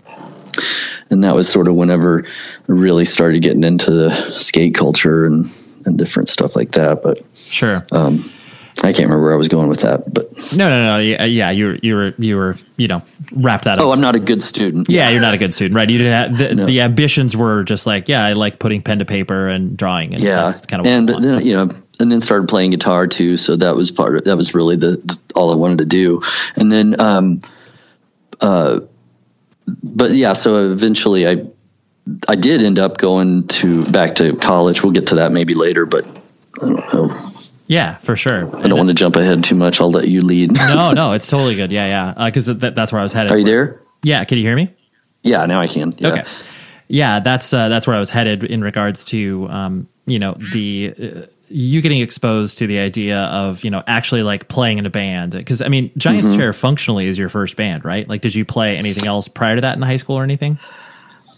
[1.09, 2.25] and that was sort of whenever
[2.67, 5.51] really started getting into the skate culture and
[5.85, 7.03] and different stuff like that.
[7.03, 8.29] But sure, um,
[8.79, 10.11] I can't remember where I was going with that.
[10.11, 13.01] But no, no, no, yeah, yeah you were you were you were you know
[13.33, 13.85] wrap that up.
[13.85, 14.89] Oh, I'm not a good student.
[14.89, 15.89] Yeah, you're not a good student, right?
[15.89, 16.13] You didn't.
[16.13, 16.65] Have, the, no.
[16.65, 20.13] the ambitions were just like, yeah, I like putting pen to paper and drawing.
[20.13, 23.37] And yeah, that's kind of and then you know and then started playing guitar too.
[23.37, 26.21] So that was part of that was really the, the all I wanted to do.
[26.55, 27.41] And then um,
[28.41, 28.81] uh,
[29.67, 31.45] but yeah, so eventually I
[32.27, 34.83] I did end up going to back to college.
[34.83, 36.05] We'll get to that maybe later, but
[36.61, 37.31] I don't know.
[37.67, 38.55] Yeah, for sure.
[38.57, 39.79] I don't want to jump ahead too much.
[39.79, 40.53] I'll let you lead.
[40.57, 41.71] no, no, it's totally good.
[41.71, 42.25] Yeah, yeah.
[42.25, 43.31] Because uh, that, that's where I was headed.
[43.31, 43.81] Are you there?
[44.03, 44.23] Yeah.
[44.25, 44.73] Can you hear me?
[45.21, 45.93] Yeah, now I can.
[45.97, 46.09] Yeah.
[46.09, 46.23] Okay.
[46.87, 50.93] Yeah, that's uh, that's where I was headed in regards to um, you know the
[51.01, 54.89] uh, you getting exposed to the idea of you know actually like playing in a
[54.89, 56.37] band because I mean Giants mm-hmm.
[56.37, 58.07] Chair functionally is your first band, right?
[58.07, 60.59] Like, did you play anything else prior to that in high school or anything?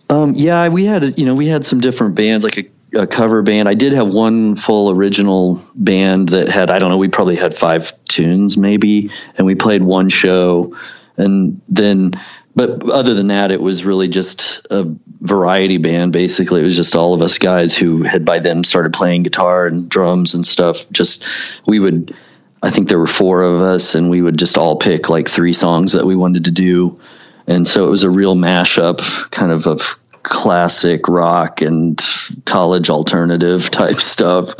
[0.09, 3.41] Um, yeah, we had you know we had some different bands like a, a, cover
[3.41, 3.67] band.
[3.67, 7.57] I did have one full original band that had I don't know we probably had
[7.57, 10.77] five tunes maybe, and we played one show,
[11.17, 12.13] and then
[12.55, 16.13] but other than that, it was really just a variety band.
[16.13, 19.65] Basically, it was just all of us guys who had by then started playing guitar
[19.65, 20.89] and drums and stuff.
[20.89, 21.25] Just
[21.67, 22.15] we would,
[22.63, 25.51] I think there were four of us, and we would just all pick like three
[25.51, 27.01] songs that we wanted to do,
[27.47, 28.99] and so it was a real mashup,
[29.31, 32.01] kind of of classic rock and
[32.45, 34.55] college alternative type stuff.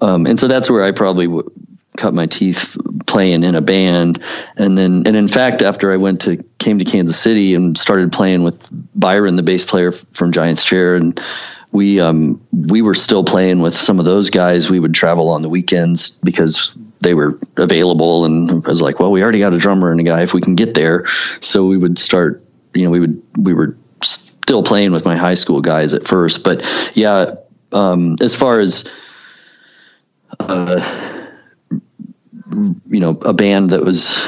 [0.00, 1.50] Um, and so that's where I probably w-
[1.96, 2.76] cut my teeth
[3.06, 4.22] playing in a band
[4.56, 8.12] and then and in fact after I went to came to Kansas City and started
[8.12, 11.18] playing with Byron the bass player from Giants Chair and
[11.72, 15.40] we um we were still playing with some of those guys we would travel on
[15.40, 19.58] the weekends because they were available and I was like well we already got a
[19.58, 21.06] drummer and a guy if we can get there
[21.40, 22.44] so we would start
[22.74, 26.44] you know we would we were still playing with my high school guys at first
[26.44, 26.62] but
[26.94, 27.34] yeah
[27.72, 28.88] um as far as
[30.40, 31.16] uh
[32.50, 34.26] you know a band that was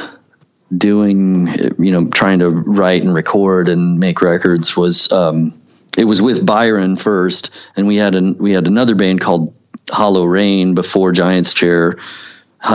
[0.77, 1.47] doing
[1.79, 5.61] you know trying to write and record and make records was um,
[5.97, 9.55] it was with Byron first, and we had an we had another band called
[9.91, 11.97] Hollow Rain before Giants Chair.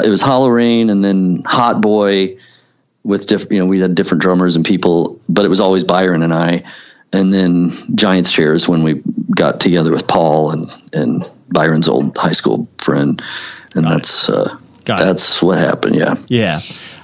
[0.04, 2.38] It was Hollow Rain, and then Hot Boy
[3.04, 6.24] with different you know we had different drummers and people, but it was always Byron
[6.24, 6.64] and I.
[7.12, 9.04] And then Giants Chairs when we
[9.36, 13.22] got together with Paul and and Byron's old high school friend,
[13.76, 15.44] and got that's uh, Got That's it.
[15.44, 15.96] what happened.
[15.96, 16.16] Yeah.
[16.28, 16.62] Yeah.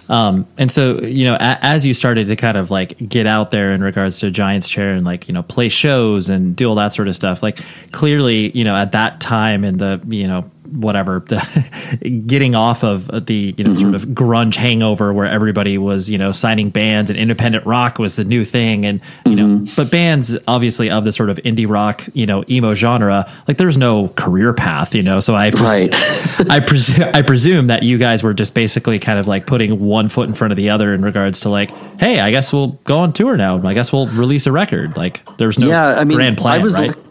[0.09, 3.51] Um, and so, you know, a, as you started to kind of like get out
[3.51, 6.75] there in regards to Giants chair and like, you know, play shows and do all
[6.75, 7.59] that sort of stuff, like
[7.91, 13.07] clearly, you know, at that time in the, you know, whatever the getting off of
[13.26, 13.82] the you know mm-hmm.
[13.82, 18.15] sort of grunge hangover where everybody was you know signing bands and independent rock was
[18.15, 19.65] the new thing and you mm-hmm.
[19.65, 23.57] know but bands obviously of the sort of indie rock you know emo genre like
[23.57, 25.89] there's no career path you know so I pres- right.
[26.49, 30.09] I presume I presume that you guys were just basically kind of like putting one
[30.09, 32.99] foot in front of the other in regards to like hey I guess we'll go
[32.99, 36.17] on tour now I guess we'll release a record like there's no yeah, I mean,
[36.17, 37.09] grand plan I was right like,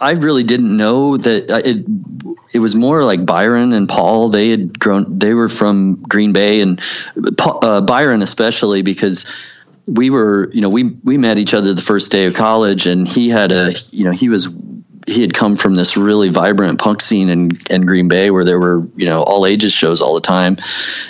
[0.00, 1.86] I really didn't know that uh, it.
[2.52, 4.30] It was more like Byron and Paul.
[4.30, 5.18] They had grown.
[5.18, 6.80] They were from Green Bay, and
[7.38, 9.26] uh, Byron especially because
[9.86, 10.50] we were.
[10.52, 13.52] You know, we we met each other the first day of college, and he had
[13.52, 13.74] a.
[13.90, 14.48] You know, he was
[15.06, 18.58] he had come from this really vibrant punk scene in, in Green Bay where there
[18.58, 20.58] were, you know, all ages shows all the time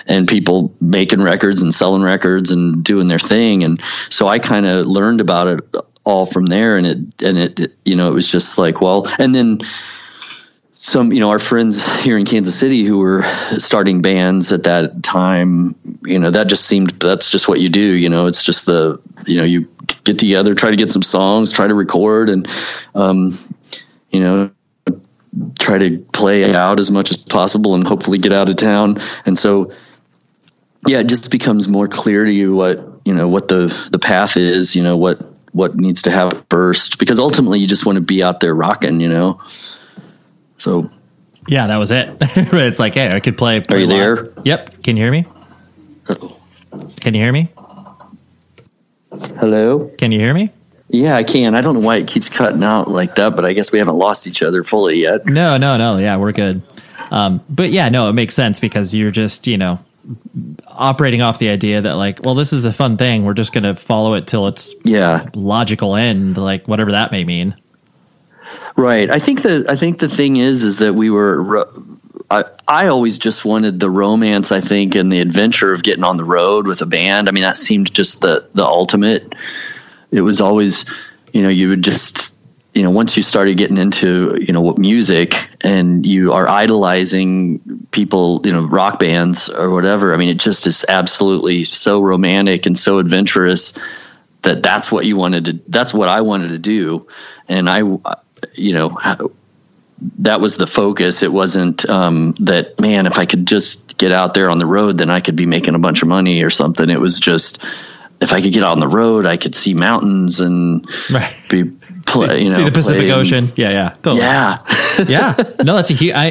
[0.07, 3.65] and people making records and selling records and doing their thing.
[3.65, 5.75] And so I kind of learned about it
[6.09, 6.79] all from there.
[6.79, 9.61] And it, and it, you know, it was just like, well, and then,
[10.81, 13.25] some you know our friends here in Kansas City who were
[13.59, 17.81] starting bands at that time you know that just seemed that's just what you do
[17.81, 19.69] you know it's just the you know you
[20.05, 22.47] get together try to get some songs try to record and
[22.95, 23.37] um,
[24.11, 24.53] you know
[25.59, 29.37] try to play out as much as possible and hopefully get out of town and
[29.37, 29.73] so
[30.87, 34.37] yeah it just becomes more clear to you what you know what the the path
[34.37, 38.03] is you know what what needs to happen first because ultimately you just want to
[38.03, 39.41] be out there rocking you know
[40.57, 40.91] so
[41.49, 42.15] yeah, that was it.
[42.21, 43.61] it's like, hey, I could play.
[43.61, 44.35] play Are you live.
[44.35, 44.43] there?
[44.45, 44.83] Yep.
[44.83, 45.25] Can you hear me?
[47.01, 47.51] Can you hear me?
[49.39, 50.51] hello Can you hear me?
[50.91, 51.55] Yeah, I can.
[51.55, 53.97] I don't know why it keeps cutting out like that, but I guess we haven't
[53.97, 55.27] lost each other fully yet.
[55.27, 55.99] No, no, no.
[55.99, 56.63] Yeah, we're good.
[57.11, 59.81] Um, but yeah, no, it makes sense because you're just, you know,
[60.79, 63.25] operating off the idea that like, well, this is a fun thing.
[63.25, 67.25] We're just going to follow it till its Yeah, logical end, like whatever that may
[67.25, 67.55] mean.
[68.77, 69.11] right.
[69.11, 71.69] I think the I think the thing is is that we were.
[72.31, 76.19] I, I always just wanted the romance, I think, and the adventure of getting on
[76.19, 77.27] the road with a band.
[77.27, 79.35] I mean, that seemed just the the ultimate.
[80.11, 80.85] It was always,
[81.33, 82.38] you know, you would just,
[82.75, 88.41] you know, once you started getting into, you know, music and you are idolizing people,
[88.45, 90.13] you know, rock bands or whatever.
[90.13, 93.79] I mean, it just is absolutely so romantic and so adventurous
[94.43, 97.09] that that's what you wanted to, that's what I wanted to do.
[97.49, 98.97] And I, you know,
[100.19, 101.23] that was the focus.
[101.23, 103.07] It wasn't um, that man.
[103.07, 105.75] If I could just get out there on the road, then I could be making
[105.75, 106.89] a bunch of money or something.
[106.89, 107.65] It was just
[108.21, 111.35] if I could get out on the road, I could see mountains and Right.
[111.49, 111.73] be
[112.13, 112.39] play.
[112.39, 113.49] see, you know, see the Pacific play and- Ocean.
[113.57, 114.19] Yeah, yeah, totally.
[114.21, 114.59] Yeah,
[115.09, 115.35] yeah.
[115.65, 116.15] No, that's a huge.
[116.15, 116.27] I.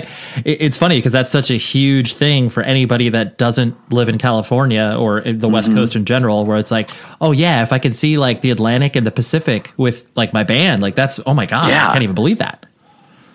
[0.45, 4.17] it- It's funny because that's such a huge thing for anybody that doesn't live in
[4.17, 5.53] California or in the Mm-hmm.
[5.53, 6.45] West Coast in general.
[6.45, 6.89] Where it's like,
[7.21, 10.43] oh yeah, if I could see like the Atlantic and the Pacific with like my
[10.43, 11.87] band, like that's oh my god, Yeah.
[11.87, 12.65] I can't even believe that.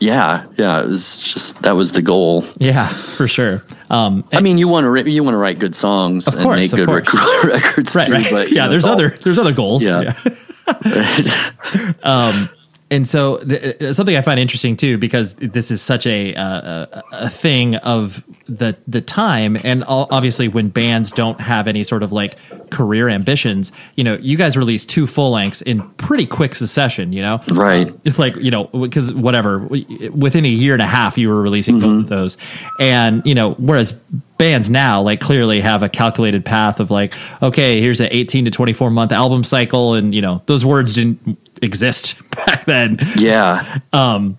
[0.01, 0.83] yeah, yeah.
[0.83, 2.45] It was just that was the goal.
[2.59, 3.63] Yeah, for sure.
[3.89, 6.59] Um, I mean, you want to you want to write good songs Of and course,
[6.61, 7.15] make of good course.
[7.15, 8.13] rec- records right, too.
[8.13, 8.27] right.
[8.31, 9.85] But yeah, know, there's other there's other goals.
[9.85, 10.15] Yeah.
[12.03, 12.49] um,
[12.93, 16.87] and so th- uh, something I find interesting too, because this is such a uh,
[16.93, 21.85] a, a thing of the the time, and all, obviously when bands don't have any
[21.85, 22.37] sort of like
[22.71, 27.15] career ambitions, you know, you guys release two full lengths in pretty quick succession.
[27.15, 27.89] You know, Right.
[27.89, 31.41] Um, it's like you know because whatever within a year and a half you were
[31.41, 32.37] releasing both of those,
[32.79, 33.93] and you know whereas
[34.37, 38.51] bands now like clearly have a calculated path of like okay here's an 18 to
[38.51, 44.39] 24 month album cycle and you know those words didn't exist back then yeah, Um,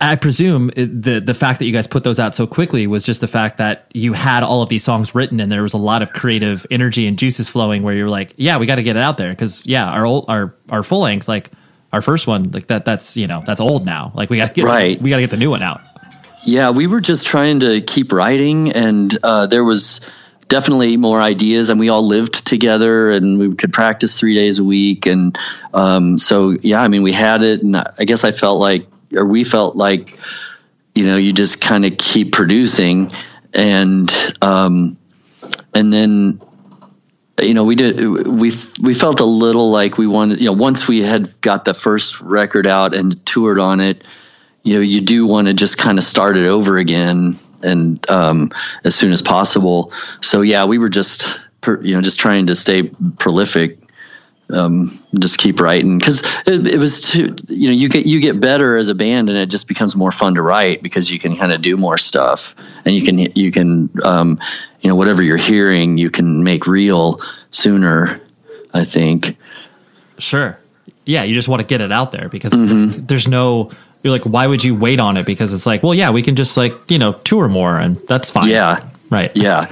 [0.00, 3.20] I presume the the fact that you guys put those out so quickly was just
[3.20, 6.02] the fact that you had all of these songs written and there was a lot
[6.02, 9.02] of creative energy and juices flowing where you're like, yeah, we got to get it
[9.02, 11.50] out there because yeah, our old our our full length like
[11.92, 14.54] our first one like that that's you know that's old now like we got to
[14.54, 15.02] get Right.
[15.02, 15.80] we got to get the new one out.
[16.44, 20.08] Yeah, we were just trying to keep writing, and uh, there was
[20.52, 24.64] definitely more ideas, and we all lived together, and we could practice three days a
[24.64, 25.38] week, and
[25.72, 28.86] um, so yeah, I mean, we had it, and I guess I felt like,
[29.16, 30.10] or we felt like,
[30.94, 33.12] you know, you just kind of keep producing,
[33.54, 34.98] and um,
[35.72, 36.42] and then
[37.40, 40.86] you know we did we we felt a little like we wanted you know once
[40.86, 44.04] we had got the first record out and toured on it
[44.62, 47.34] you know you do want to just kind of start it over again
[47.64, 48.50] and um,
[48.84, 51.26] as soon as possible so yeah we were just
[51.60, 52.82] per, you know just trying to stay
[53.18, 53.78] prolific
[54.50, 58.38] um, just keep writing because it, it was too you know you get you get
[58.38, 61.36] better as a band and it just becomes more fun to write because you can
[61.36, 62.54] kind of do more stuff
[62.84, 64.38] and you can you can um,
[64.80, 68.20] you know whatever you're hearing you can make real sooner
[68.74, 69.36] I think
[70.18, 70.58] Sure.
[71.04, 73.06] Yeah, you just want to get it out there because Mm-hmm.
[73.06, 73.70] there's no.
[74.02, 75.26] You're like, why would you wait on it?
[75.26, 78.30] Because it's like, well, yeah, we can just like you know tour more and that's
[78.30, 78.48] fine.
[78.48, 79.30] yeah Right.
[79.36, 79.66] yeah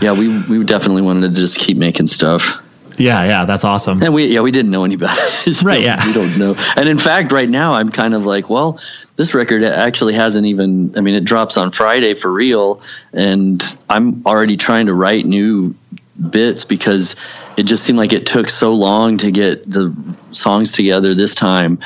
[0.00, 2.62] yeah we we definitely wanted to just keep making stuff
[2.98, 3.24] Yeah.
[3.24, 3.44] Yeah.
[3.44, 4.02] That's awesome.
[4.02, 5.20] And we, yeah, we didn't know any better.
[5.52, 6.04] So Right, yeah.
[6.04, 6.54] We don't know.
[6.76, 8.80] And in fact, right now, I'm kind of like, well,
[9.16, 12.80] this record actually hasn't even, I mean, it drops on Friday for real.
[13.12, 15.74] And I'm already trying to write new
[16.18, 17.16] bits because
[17.56, 19.94] it just seemed like it took so long to get the
[20.32, 21.78] songs together this time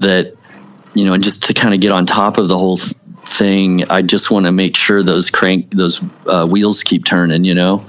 [0.00, 0.34] that,
[0.96, 2.94] you know, and just to kind of get on top of the whole th-
[3.28, 7.44] thing, I just want to make sure those crank those uh, wheels keep turning.
[7.44, 7.84] You know.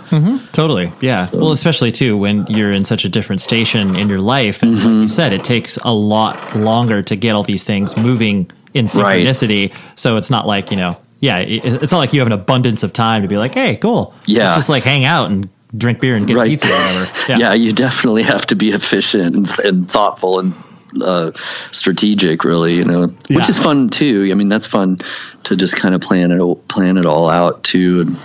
[0.52, 0.92] Totally.
[1.02, 1.28] Yeah.
[1.34, 4.64] Well, especially too when you're in such a different station in your life.
[4.64, 8.50] And like you said, it takes a lot longer to get all these things moving
[8.74, 9.26] in Right.
[9.26, 9.74] synchronicity.
[9.98, 12.94] So it's not like, you know, yeah, it's not like you have an abundance of
[12.94, 14.14] time to be like, hey, cool.
[14.26, 14.46] Yeah.
[14.46, 16.50] Let's just like hang out and drink beer and get Right.
[16.50, 17.12] pizza or whatever.
[17.40, 17.54] Yeah.
[17.54, 20.54] you definitely have to be efficient and, and thoughtful and
[21.02, 21.32] uh,
[21.72, 22.44] strategic.
[22.44, 24.28] Really, you know, which is fun too.
[24.32, 25.00] I mean, that's fun
[25.44, 28.02] to just kind of plan it plan it all out too.
[28.02, 28.18] And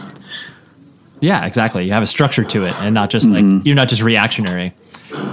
[1.21, 1.85] Yeah, exactly.
[1.85, 4.75] You have a structure to it and not just like, you're not just reactionary.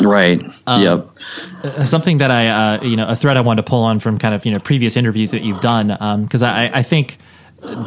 [0.02, 0.44] right.
[0.68, 1.88] Um, yep.
[1.88, 4.36] something that I, uh, you know, a thread I wanted to pull on from kind
[4.36, 5.88] of, you know, previous interviews that you've done,
[6.24, 7.18] because I, I think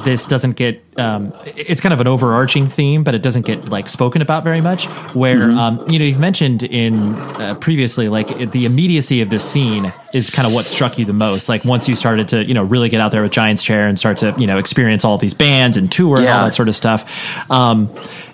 [0.04, 3.88] this doesn't get, um, it's kind of an overarching theme, but it doesn't get like
[3.88, 4.86] spoken about very much.
[5.14, 9.92] Where, um, you know, you've mentioned in uh, previously, like the immediacy of this scene
[10.12, 11.48] is kind of what struck you the most.
[11.48, 13.98] Like once you started to, you know, really get out there with Giant's Chair and
[13.98, 16.74] start to, you know, experience all these bands and tour and all that sort of
[16.74, 17.50] stuff.
[17.50, 17.88] Um,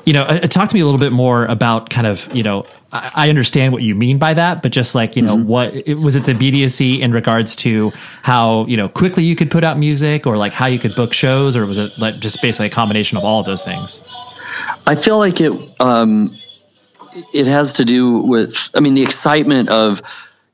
[0.04, 2.64] you know, uh, talk to me a little bit more about kind of, you know,
[2.92, 5.98] I, I understand what you mean by that, but just like, you know, what it,
[5.98, 9.78] was it the immediacy in regards to how, you know, quickly you could put out
[9.78, 12.70] music or like how you could book shows or was it like just basically a
[12.70, 14.00] combination of all of those things?
[14.86, 16.38] I feel like it um,
[17.34, 20.02] it has to do with I mean the excitement of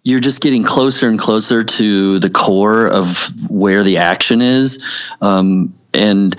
[0.05, 4.85] you're just getting closer and closer to the core of where the action is.
[5.21, 6.37] Um, and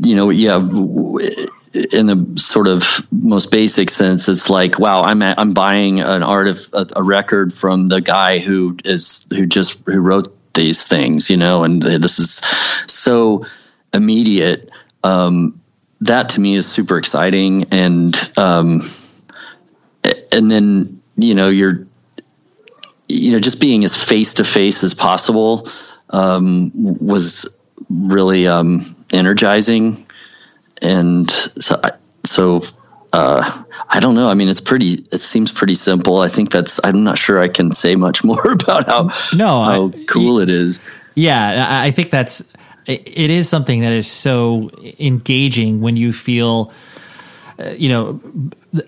[0.00, 5.52] you know yeah in the sort of most basic sense it's like wow I'm I'm
[5.52, 10.00] buying an art of a, a record from the guy who is who just who
[10.00, 12.40] wrote these things you know and this is
[12.90, 13.44] so
[13.92, 14.70] immediate.
[15.02, 15.60] Um,
[16.02, 17.66] that to me is super exciting.
[17.72, 18.82] And um
[20.32, 21.86] and then you know you're
[23.18, 25.68] you know just being as face to face as possible
[26.10, 27.54] um was
[27.90, 30.06] really um energizing.
[30.82, 31.90] And so I,
[32.24, 32.62] so
[33.12, 34.28] uh I don't know.
[34.28, 36.18] I mean it's pretty it seems pretty simple.
[36.20, 39.88] I think that's I'm not sure I can say much more about how No, how
[39.88, 40.80] I- cool it is.
[41.14, 42.44] Yeah, I think that's
[42.86, 46.72] it is something that is so engaging when you feel
[47.58, 48.20] uh, you know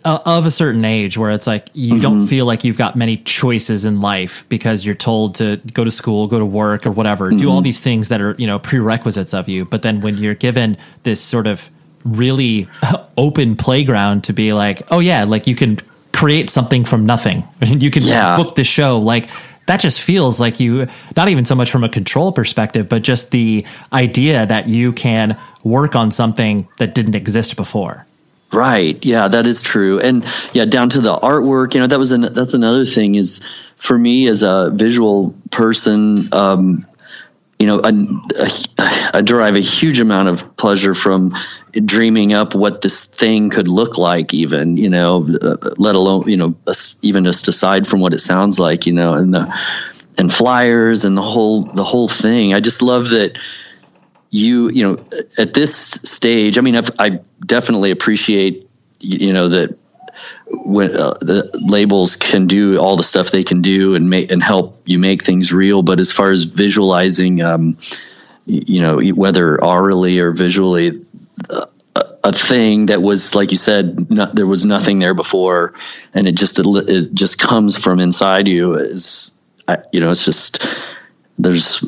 [0.05, 2.27] Uh, of a certain age where it's like you don't mm-hmm.
[2.27, 6.27] feel like you've got many choices in life because you're told to go to school,
[6.27, 7.65] go to work or whatever, do all mm-hmm.
[7.65, 11.19] these things that are, you know, prerequisites of you, but then when you're given this
[11.23, 11.71] sort of
[12.05, 12.69] really
[13.17, 15.79] open playground to be like, "Oh yeah, like you can
[16.13, 17.45] create something from nothing.
[17.67, 18.37] you can Yeah.
[18.37, 18.99] book the show.
[18.99, 19.31] Like
[19.65, 23.31] that just feels like you not even so much from a control perspective but just
[23.31, 28.05] the idea that you can work on something that didn't exist before
[28.53, 29.05] Right.
[29.05, 30.01] Yeah, that is true.
[30.01, 33.43] And yeah, down to the artwork, you know, that was an, that's another thing is
[33.77, 36.87] for me as a visual person, um,
[37.61, 41.33] you know, I, I derive a huge amount of pleasure from
[41.73, 45.19] dreaming up what this thing could look like, even, you know,
[45.77, 46.55] let alone, you know,
[47.03, 49.55] even just aside from what it sounds like, you know, and the,
[50.19, 52.55] and flyers and the whole, the whole thing.
[52.55, 53.39] I just love that,
[54.31, 55.05] you you know
[55.39, 58.69] at this stage i mean I've, i definitely appreciate
[59.01, 59.77] you know that
[60.51, 64.43] when uh, the labels can do all the stuff they can do and make and
[64.43, 65.83] help you make things real.
[65.83, 67.79] But as far as visualizing um
[68.47, 71.05] you know whether orally or visually
[71.49, 71.67] uh,
[72.25, 75.75] a, thing that was like you said not, there was nothing there before
[76.15, 79.35] and it just it just comes from inside you is
[79.69, 80.63] I, you know it's just
[81.43, 81.85] there's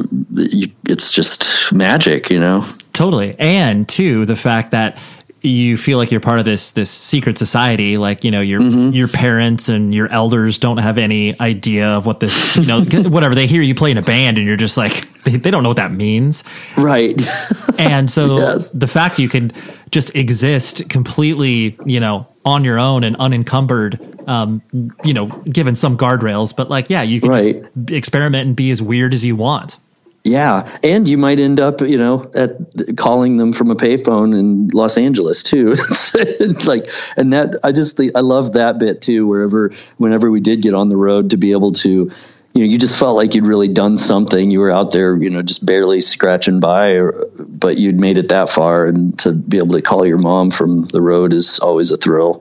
[0.88, 2.66] it's just magic you know?
[2.92, 3.34] Totally.
[3.38, 4.98] And two the fact that
[5.42, 8.90] you feel like you're part of this this secret society like you know your mm-hmm.
[8.90, 13.34] your parents and your elders don't have any idea of what this you know whatever.
[13.34, 14.92] They hear you play in a band and you're just like
[15.24, 16.44] they, they don't know what that means.
[16.76, 17.20] Right.
[17.78, 18.70] And so Yes.
[18.70, 19.50] the fact you can
[19.90, 23.98] just exist completely you know on your own and unencumbered
[24.29, 24.62] um
[25.05, 27.62] you know given some guardrails but like yeah you can Right.
[27.77, 29.79] just experiment and be as weird as you want
[30.25, 32.53] yeah and you might end up you know at
[32.97, 35.70] calling them from a payphone in los angeles too
[36.64, 40.62] like and that i just think i love that bit too wherever whenever we did
[40.62, 42.12] get on the road to be able to
[42.55, 45.30] you know you just felt like you'd really done something you were out there you
[45.30, 49.59] know just barely scratching by or, but you'd made it that far and to be
[49.59, 52.34] able to call your mom from the road is always a thrill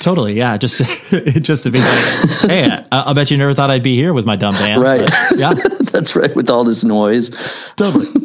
[0.00, 3.70] totally yeah just to, just to be like hey I, i'll bet you never thought
[3.70, 5.08] i'd be here with my dumb band Right.
[5.36, 5.54] Yeah
[5.92, 7.30] that's right with all this noise
[7.76, 8.06] totally.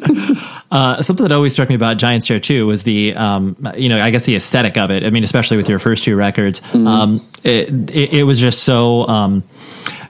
[0.70, 4.02] Uh, something that always struck me about Giants Chair too was the, um, you know,
[4.02, 5.06] I guess the aesthetic of it.
[5.06, 9.08] I mean, especially with your first two records, um, it, it, it was just so.
[9.08, 9.44] Um,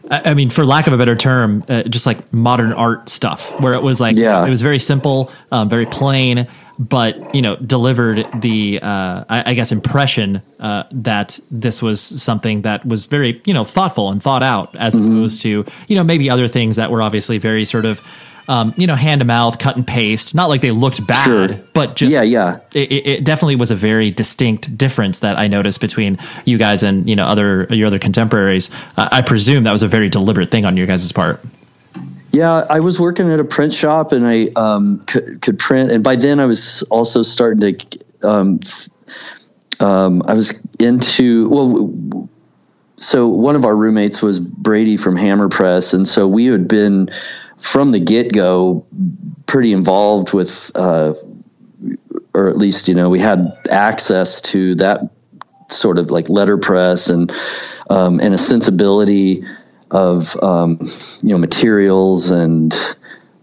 [0.10, 3.74] I mean, for lack of a better term, uh, just like modern art stuff, where
[3.74, 4.45] it was like, Yeah.
[4.45, 6.47] it was very simple, um, very plain,
[6.80, 12.62] but you know, delivered the, uh, I, I guess, impression uh, that this was something
[12.62, 15.08] that was very, you know, thoughtful and thought out, as Mm-hmm.
[15.18, 18.01] opposed to, you know, maybe other things that were obviously very sort of,
[18.48, 20.34] um, you know, hand to mouth, cut and paste.
[20.34, 21.60] Not like they looked bad, Sure.
[21.74, 22.58] but just Yeah, yeah.
[22.74, 26.84] it, it it definitely was a very distinct difference that I noticed between you guys
[26.84, 28.72] and you know other your other contemporaries.
[28.95, 31.41] Uh, I presume that was a very deliberate thing on your guys' part.
[32.32, 35.91] Yeah, I was working at a print shop and I um, could, could print.
[35.91, 38.60] And by then I was also starting to, um,
[39.80, 42.30] um, I was into, well,
[42.98, 45.93] so one of our roommates was Brady from Hammerpress.
[45.93, 47.10] And so we had been
[47.60, 48.86] from the get go
[49.45, 51.14] pretty involved with, uh,
[52.34, 55.10] or at least, you know, we had access to that
[55.70, 57.32] sort of like letterpress and,
[57.89, 59.43] um, and a sensibility
[59.91, 60.80] of um,
[61.24, 62.76] you know materials and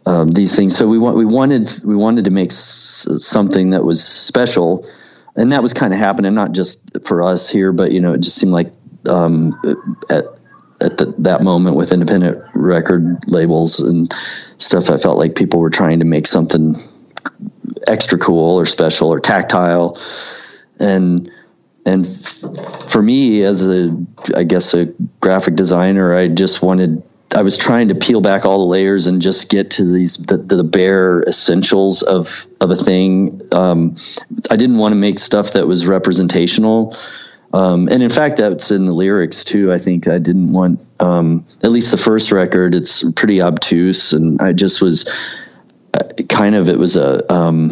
[0.06, 0.76] um, these things.
[0.76, 4.86] So we want we wanted we wanted to make s- something that was special,
[5.36, 8.20] and that was kind of happening not just for us here, but you know it
[8.20, 8.72] just seemed like
[9.08, 9.52] um,
[10.10, 10.24] at
[10.84, 14.12] at the, that moment with independent record labels and
[14.58, 16.76] stuff, I felt like people were trying to make something
[17.86, 19.98] extra cool or special or tactile,
[20.78, 21.30] and
[21.86, 24.04] and f- for me as a
[24.34, 24.86] i guess a
[25.20, 27.02] graphic designer i just wanted
[27.34, 30.36] i was trying to peel back all the layers and just get to these the,
[30.38, 33.40] the bare essentials of of a thing.
[33.52, 33.96] Um,
[34.50, 36.96] i didn't want to make stuff that was representational
[37.54, 41.44] um, and in fact that's in the lyrics too i think i didn't want um,
[41.62, 45.08] at least the first record it's pretty obtuse and i just was
[45.94, 47.70] uh, kind of it was a um,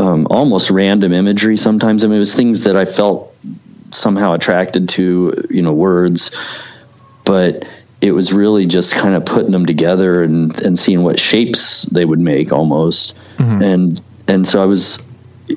[0.00, 2.04] um, almost random imagery sometimes.
[2.04, 3.34] I mean, it was things that I felt
[3.90, 6.36] somehow attracted to, you know, words,
[7.24, 7.66] but
[8.00, 12.04] it was really just kind of putting them together and, and seeing what shapes they
[12.04, 13.18] would make almost.
[13.62, 15.06] And, and so I was,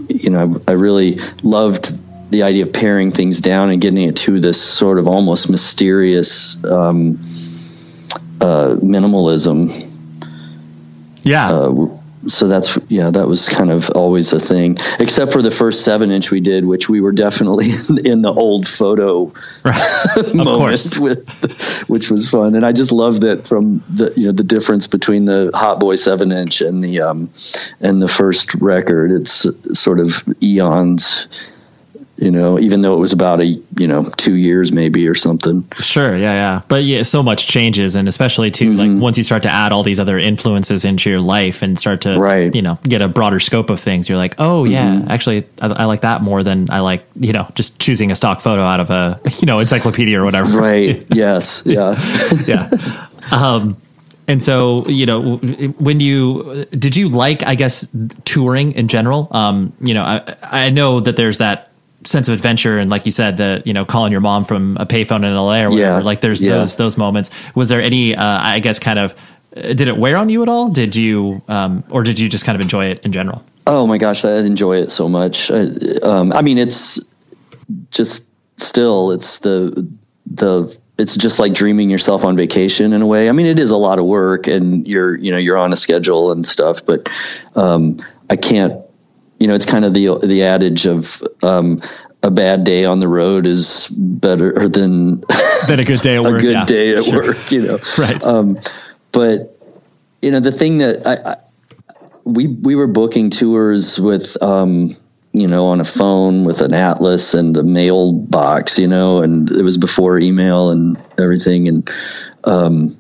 [0.10, 1.98] you know, I really loved
[2.32, 6.64] the idea of paring things down and getting it to this sort of almost mysterious,
[6.64, 7.20] um,
[8.41, 9.70] uh, minimalism.
[11.24, 15.52] Yeah, uh, so that's yeah that was kind of always a thing except for the
[15.52, 17.66] first seven inch we did which we were definitely
[18.06, 19.24] in the old photo
[19.66, 20.98] of moment course.
[21.00, 22.56] with which was fun.
[22.56, 25.96] And i just loved it from the you know the difference between the hot boy
[25.96, 27.30] seven inch and the um
[27.80, 29.12] and the first record.
[29.12, 29.46] It's
[29.78, 31.28] sort of eons
[32.18, 35.66] you know even though it was about a you know two years maybe or something
[35.82, 36.61] Sure, yeah, yeah.
[36.68, 38.93] But yeah, so much changes, and especially too, Mm-hmm.
[38.95, 42.01] like once you start to add all these other influences into your life and start
[42.01, 42.47] to, Right.
[42.47, 42.55] Mm-hmm.
[42.55, 45.86] you know, get a broader scope of things, you're like, oh yeah, actually, I, I
[45.86, 48.89] like that more than I like, you know, just choosing a stock photo out of
[48.91, 50.55] a, you know, encyclopedia or whatever.
[50.57, 51.95] right yes yeah
[52.45, 52.70] yeah.
[53.32, 53.78] Um,
[54.28, 57.88] and so, you know, when you did you like, I guess,
[58.24, 59.28] touring in general?
[59.32, 61.70] Um, you know, I, I know that there's that
[62.06, 64.86] sense of adventure, and like you said, the you know, calling your mom from a
[64.86, 65.76] payphone in LA or whatever.
[65.76, 65.99] Yeah.
[65.99, 66.58] Like, there's Yeah.
[66.58, 67.30] those those moments.
[67.56, 68.16] Was there any?
[68.16, 69.14] Uh, I guess, kind of.
[69.56, 70.70] uh, Did it wear on you at all?
[70.70, 73.43] Did you, um, or did you just kind of enjoy it in general?
[73.66, 75.49] Oh my gosh, I enjoy it so much.
[75.51, 75.70] I,
[76.04, 76.99] um, I mean, it's
[77.91, 79.88] just still, it's the
[80.26, 83.28] the it's just like dreaming yourself on vacation in a way.
[83.28, 85.76] I mean, it is a lot of work, and you're you know you're on a
[85.78, 86.86] schedule and stuff.
[86.86, 87.10] But
[87.56, 87.97] um,
[88.30, 88.83] I can't,
[89.44, 91.82] you know, it's kind of the the adage of um,
[92.24, 95.20] a bad day on the road is better than
[95.68, 96.39] Then a good day at work.
[96.39, 96.66] a good yeah.
[96.66, 97.26] day at Sure.
[97.26, 97.52] work.
[97.52, 98.24] You know, Right.
[98.26, 98.58] um,
[99.12, 99.60] but
[100.22, 101.36] you know the thing that I, I
[102.24, 104.91] we we were booking tours with um,
[105.34, 109.62] you know on a phone with an atlas and a mailbox you know and it
[109.64, 111.89] was before email and everything and
[112.46, 112.96] um,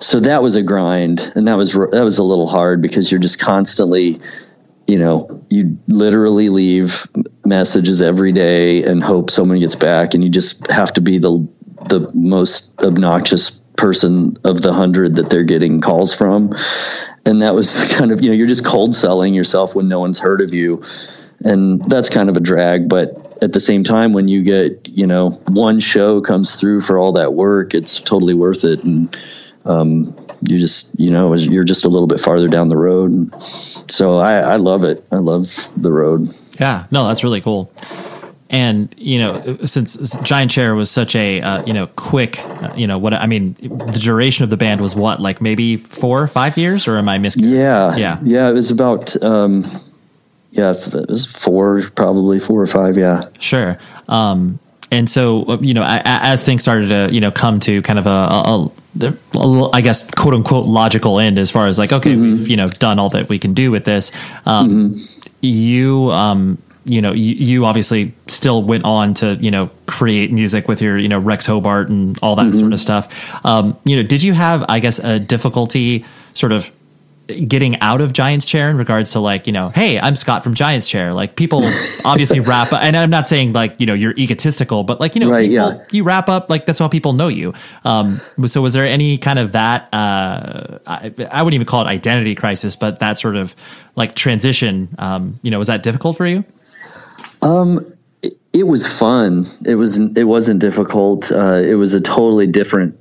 [0.00, 3.20] so that was a grind and that was that was a little hard because you're
[3.20, 4.20] just constantly
[4.86, 7.06] you know you literally leave
[7.44, 11.48] messages every day and hope someone gets back and you just have to be the
[11.88, 16.54] the most obnoxious person of the hundred that they're getting calls from.
[17.26, 20.18] And that was kind of you know you're just cold selling yourself when no one's
[20.18, 20.82] heard of you.
[21.44, 25.08] And that's kind of a drag but at the same time when you get you
[25.08, 28.84] know one show comes through for all that work it's totally worth it.
[28.84, 29.16] And
[29.64, 33.42] um, you just you know you're just a little bit farther down the road and
[33.44, 37.72] so I, I love it i love the road Yeah, no, that's really cool.
[38.50, 42.86] And you know, since Giant Chair was such a uh, you know quick, uh, you
[42.86, 46.28] know what I mean, the duration of the band was what, like maybe four or
[46.28, 47.44] five years, or am I missing?
[47.44, 48.18] yeah Yeah.
[48.22, 49.64] yeah it was about um,
[50.50, 53.78] yeah it was four probably four or five yeah Sure.
[54.06, 54.58] Um,
[54.90, 58.06] and so uh, you know, as things started to you know come to kind of
[58.06, 58.70] a, a,
[59.00, 62.22] a I guess quote unquote logical end as far as like okay, mm-hmm.
[62.22, 64.12] we've you know done all that we can do with this.
[64.46, 65.28] Um, mm-hmm.
[65.40, 70.66] You um, you know, you, you, obviously still went on to, you know, create music
[70.66, 72.58] with your, you know, Rex Hobart and all that mm-hmm.
[72.58, 73.44] sort of stuff.
[73.46, 76.70] Um, you know, did you have, I guess, a difficulty sort of
[77.32, 80.54] getting out of Giant's Chair in regards to like, you know, hey, I'm Scott from
[80.54, 81.12] Giant's Chair.
[81.12, 81.62] Like people
[82.04, 85.20] obviously wrap up, and I'm not saying like, you know, you're egotistical, but like, you
[85.20, 85.84] know, right, people, yeah.
[85.90, 87.54] you wrap up, like that's how people know you.
[87.84, 91.88] Um, so was there any kind of that, uh, I, I, wouldn't even call it
[91.88, 93.54] identity crisis, but that sort of
[93.96, 96.44] like transition, um, you know, was that difficult for you?
[97.42, 97.94] Um,
[98.52, 99.44] it, was fun.
[99.66, 101.32] It was, it wasn't difficult.
[101.32, 102.98] Uh, it was a totally different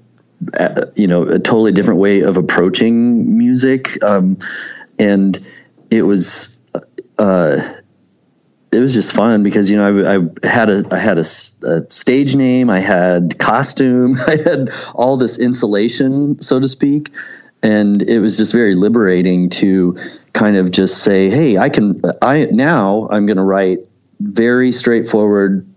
[0.95, 4.03] you know a totally different way of approaching music.
[4.03, 4.39] Um,
[4.99, 5.39] and
[5.89, 6.59] it was
[7.17, 7.57] uh,
[8.71, 11.89] it was just fun because you know I, I had a I had a, a,
[11.89, 17.09] stage name I had costume I had all this insulation so to speak.
[17.63, 19.97] And it was just very liberating to
[20.33, 23.79] kind of just say hey I can I now I'm going to write
[24.19, 25.67] very straightforward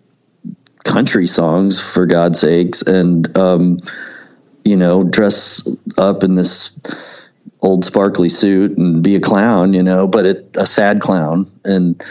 [0.85, 2.83] country songs for God's sakes.
[2.83, 3.81] And um,
[4.65, 6.79] you know, dress up in this
[7.61, 11.47] old sparkly suit and be a clown, you know, but it, a sad clown.
[11.65, 12.03] And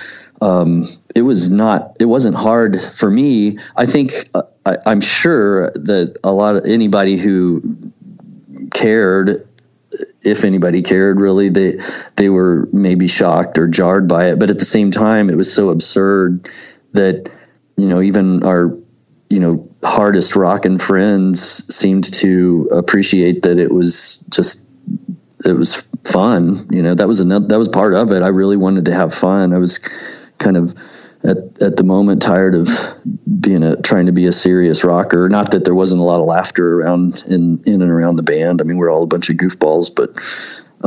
[0.41, 0.83] um,
[1.15, 3.59] it was not, it wasn't hard for me.
[3.75, 7.91] I think, uh, I, I'm sure that a lot of anybody who
[8.71, 9.47] cared
[10.23, 11.73] if anybody cared really they
[12.15, 15.53] they were maybe shocked or jarred by it but at the same time it was
[15.53, 16.49] so absurd
[16.93, 17.29] that
[17.77, 18.75] you know even our
[19.29, 21.41] you know hardest rockin' friends
[21.73, 24.67] seemed to appreciate that it was just
[25.45, 28.21] it was fun you know that was another that was part of it.
[28.21, 29.53] I really wanted to have fun.
[29.53, 29.79] I was
[30.37, 30.75] kind of
[31.23, 32.67] at, at the moment tired of
[33.39, 35.29] being a trying to be a serious rocker.
[35.29, 38.61] Not that there wasn't a lot of laughter around in in and around the band.
[38.61, 40.17] I mean we're all a bunch of goofballs but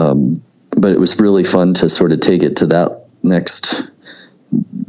[0.00, 3.90] um but it was really fun to sort of take it to that next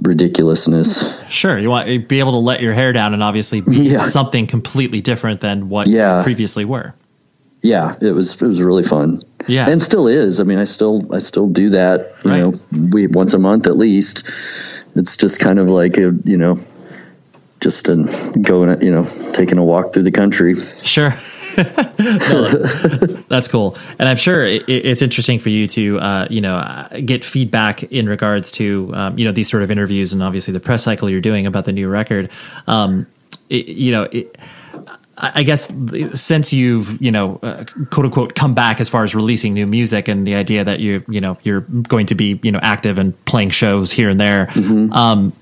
[0.02, 1.22] ridiculousness.
[1.30, 4.00] Sure, you want to be able to let your hair down and obviously be yeah.
[4.00, 6.20] something completely different than what yeah.
[6.20, 6.94] you previously were.
[7.62, 9.22] Yeah, it was it was really fun.
[9.48, 10.40] Yeah, and still is.
[10.40, 12.22] I mean, I still I still do that.
[12.24, 12.40] You right.
[12.40, 12.54] know,
[12.92, 14.28] we once a month at least.
[14.96, 16.58] It's just kind of like a you know,
[17.60, 17.96] just a,
[18.42, 20.56] going you know taking a walk through the country.
[20.56, 21.14] Sure.
[21.58, 22.44] no,
[23.30, 27.24] that's cool, and I'm sure it, it's interesting for you to, uh, you know, get
[27.24, 30.84] feedback in regards to, um, you know, these sort of interviews and obviously the press
[30.84, 32.30] cycle you're doing about the new record.
[32.68, 33.08] Um,
[33.50, 34.38] it, you know, it,
[35.18, 35.74] I guess
[36.14, 40.08] since you've you know uh, quote unquote come back as far as releasing new music
[40.08, 43.26] and the idea that you you know you're going to be you know active and
[43.26, 44.46] playing shows here and there.
[44.48, 44.94] Mm-hmm.
[44.94, 45.34] Um,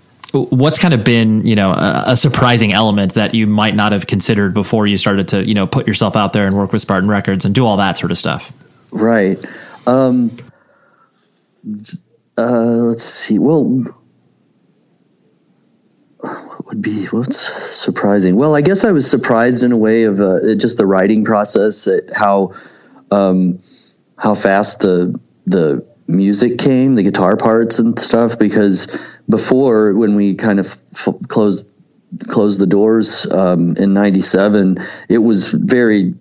[0.43, 4.07] what's kind of been you know a, a, surprising element that you might not have
[4.07, 7.09] considered before you started to you know put yourself out there and work with Spartan
[7.09, 8.51] Records and do all that sort of stuff?
[8.91, 9.43] Right.
[9.87, 10.35] Um,
[12.37, 13.39] uh, let's see.
[13.39, 13.83] Well,
[16.19, 17.37] what would be what's
[17.75, 18.35] surprising?
[18.35, 21.87] Well, I guess I was surprised in a way of uh, just the writing process,
[21.87, 22.53] at how
[23.11, 23.61] um,
[24.17, 30.35] how fast the the music came, the guitar parts and stuff, because before when we
[30.35, 31.71] kind of f- closed
[32.27, 34.77] closed the doors um, in 97
[35.09, 36.13] it was very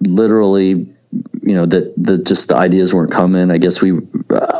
[0.00, 0.94] literally
[1.42, 3.50] you know that the just the ideas weren't coming.
[3.50, 3.98] I guess we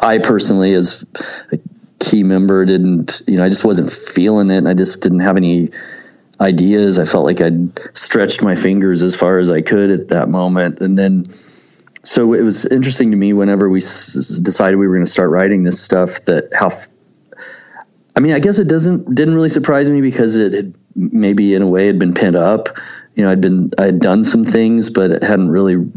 [0.03, 1.05] i personally as
[1.53, 1.59] a
[2.01, 5.37] key member didn't you know i just wasn't feeling it and i just didn't have
[5.37, 5.71] any
[6.41, 6.99] ideas.
[6.99, 10.81] I felt like i'd stretched my fingers as far as i could at that moment.
[10.81, 11.25] And then
[12.03, 15.31] so it was interesting to me whenever we s- decided we were going to start
[15.31, 16.89] writing this stuff that how f-
[18.21, 21.63] I mean, I guess it doesn't didn't really surprise me because it had maybe in
[21.63, 22.69] a way had been pent up.
[23.15, 25.91] You know, I'd been I had done some things, but it hadn't really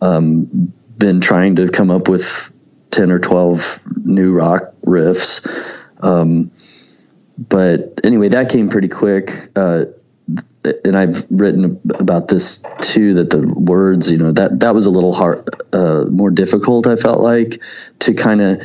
[0.00, 2.52] um, been trying to come up with
[2.92, 5.44] ten or twelve new rock riffs.
[6.00, 6.52] Um,
[7.36, 9.32] but anyway, that came pretty quick.
[9.56, 9.86] Uh,
[10.84, 13.14] and I've written about this too.
[13.14, 16.86] That the words, you know, that that was a little hard, uh, more difficult.
[16.86, 17.60] I felt like
[17.98, 18.62] to kind of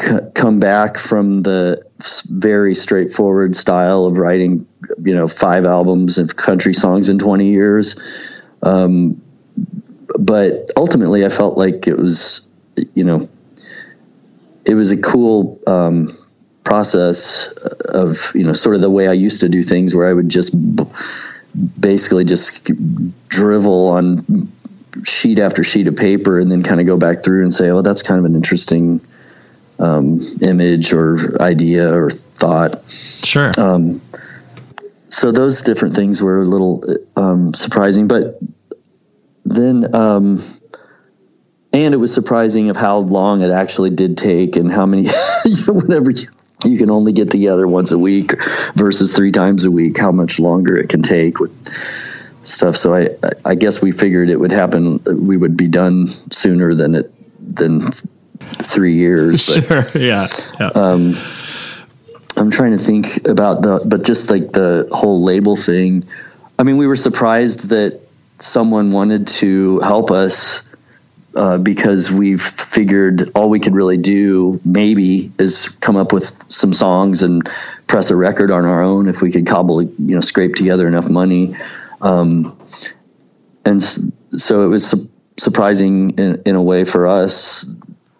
[0.00, 1.84] c- come back from the
[2.28, 4.66] very straightforward style of writing,
[5.02, 7.98] you know, five albums of country songs in 20 years.
[8.62, 9.22] Um,
[10.18, 12.48] but ultimately, I felt like it was,
[12.94, 13.28] you know,
[14.64, 16.08] it was a cool um,
[16.64, 20.12] process of, you know, sort of the way I used to do things where I
[20.12, 20.84] would just b-
[21.78, 22.70] basically just
[23.28, 24.52] drivel on
[25.04, 27.82] sheet after sheet of paper and then kind of go back through and say, oh,
[27.82, 29.00] that's kind of an interesting
[29.82, 32.88] um, image or idea or thought.
[32.88, 33.52] Sure.
[33.58, 34.00] Um,
[35.08, 36.84] so those different things were a little
[37.16, 38.38] um, surprising, but
[39.44, 40.40] then um,
[41.72, 45.02] and it was surprising of how long it actually did take and how many
[45.44, 46.28] you know, whenever you,
[46.64, 48.32] you can only get together once a week
[48.74, 51.52] versus three times a week how much longer it can take with
[52.44, 53.08] stuff so i
[53.44, 57.80] i guess we figured it would happen we would be done sooner than it than
[58.62, 60.26] three years but, sure yeah,
[60.58, 60.66] yeah.
[60.68, 61.14] Um,
[62.36, 66.04] i'm trying to think about the but just like the whole label thing
[66.58, 68.00] i mean we were surprised that
[68.38, 70.62] someone wanted to help us
[71.34, 76.74] uh, because we've figured all we could really do maybe is come up with some
[76.74, 77.48] songs and
[77.86, 81.08] press a record on our own if we could cobble you know scrape together enough
[81.08, 81.54] money
[82.02, 82.56] um,
[83.64, 87.64] and so it was su- surprising in, in a way for us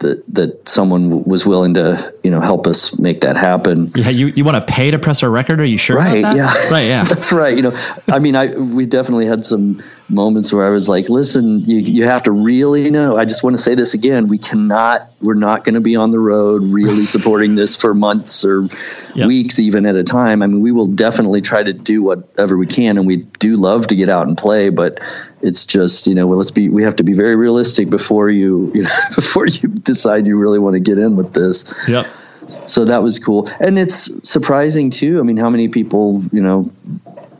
[0.02, 3.90] that that someone was willing to you know help us make that happen.
[3.94, 5.60] Yeah, you, you want to pay to press our record?
[5.60, 5.96] Are you sure?
[5.96, 6.20] Right.
[6.20, 6.52] Yeah.
[6.70, 6.86] Right.
[6.86, 7.04] Yeah.
[7.12, 7.56] That's right.
[7.56, 7.78] You know,
[8.08, 12.04] I mean, I we definitely had some moments where I was like, listen, you you
[12.04, 13.16] have to really know.
[13.16, 14.28] I just want to say this again.
[14.28, 15.10] We cannot.
[15.20, 18.68] We're not going to be on the road really supporting this for months or
[19.14, 19.26] yep.
[19.26, 20.42] weeks even at a time.
[20.42, 23.88] I mean, we will definitely try to do whatever we can, and we do love
[23.88, 25.00] to get out and play, but
[25.42, 28.72] it's just you know well let's be we have to be very realistic before you,
[28.74, 31.72] you know, before you decide you really want to get in with this.
[31.88, 32.06] Yep.
[32.48, 33.48] So that was cool.
[33.60, 35.20] And it's surprising too.
[35.20, 36.70] I mean how many people you know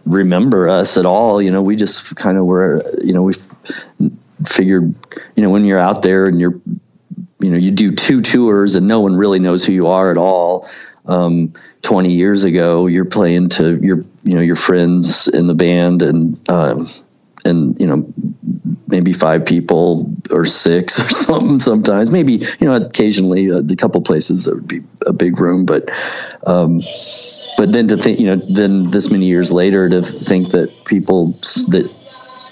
[0.05, 1.41] remember us at all?
[1.41, 3.35] You know we just kind of were you know we
[4.47, 4.95] figured
[5.37, 6.61] you know when you're out there and you're
[7.41, 10.19] you know you do two tours and no one really knows who you are at
[10.19, 10.69] all
[11.07, 16.03] um, 20 years ago you're playing to your you know your friends in the band
[16.03, 16.87] and um,
[17.45, 18.13] and you know
[18.87, 22.11] maybe five people or six or something sometimes.
[22.11, 25.91] Maybe you know occasionally uh, the couple places that would be a big room but
[26.47, 26.83] um,
[27.57, 31.33] but then to think you know then this many years later to think that people
[31.69, 31.93] that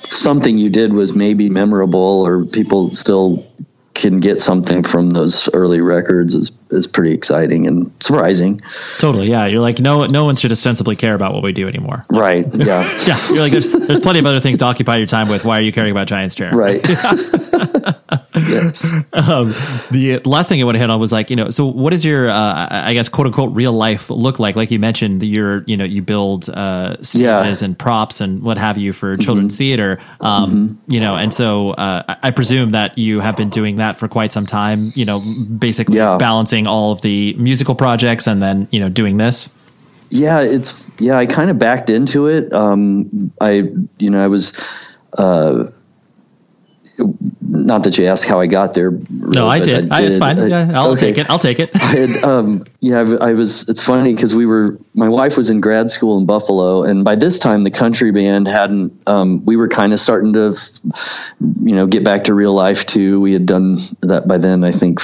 [0.09, 3.47] something you did was maybe memorable or people still
[4.01, 8.61] can get something from those early records is is pretty exciting and surprising.
[8.99, 9.47] Totally, yeah.
[9.47, 12.05] You're like no no one should ostensibly care about what we do anymore.
[12.11, 12.47] Right.
[12.61, 12.83] Yeah.
[13.07, 13.17] yeah.
[13.31, 15.47] You're like there's there's plenty of other things to occupy your time with.
[15.47, 16.53] Why are you caring about Giants Chair?
[16.53, 16.87] Right.
[18.35, 18.93] yes.
[19.13, 19.55] Um,
[19.91, 22.05] the last thing I want to hit on was like you know so what does
[22.05, 24.57] your uh, I guess quote unquote real life look like?
[24.57, 27.65] Like you mentioned, you're you know you build uh, stages yeah.
[27.65, 29.59] and props and what have you for children's mm-hmm.
[29.59, 29.99] theater.
[30.21, 30.93] Um, mm-hmm.
[30.93, 34.33] You know, and so uh, I presume that you have been doing that for quite
[34.33, 34.93] some time.
[34.95, 36.17] You know, basically yeah.
[36.19, 39.53] balancing all of the musical projects and then you know doing this.
[40.11, 41.17] Yeah, it's yeah.
[41.17, 42.53] I kind of backed into it.
[42.53, 44.59] Um, I you know I was.
[45.19, 45.71] Uh,
[47.41, 48.91] not that you asked how I got there.
[48.91, 49.91] No, I did.
[49.91, 50.11] I did.
[50.11, 50.37] it's fine.
[50.49, 51.13] yeah, I'll okay.
[51.13, 51.31] take it.
[51.31, 51.71] I'll take it.
[51.75, 53.69] I had, um, yeah, I was.
[53.69, 54.79] It's funny because we were.
[54.95, 58.47] My wife was in grad school in Buffalo, and by this time the country band
[58.47, 59.09] hadn't.
[59.09, 60.57] Um, we were kind of starting to,
[61.41, 63.21] you know, get back to real life too.
[63.21, 64.65] We had done that by then.
[64.65, 65.01] I think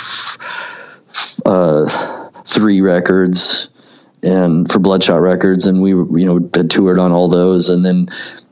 [1.45, 3.69] uh, three records,
[4.23, 8.09] and for Bloodshot Records, and we you know had toured on all those, and then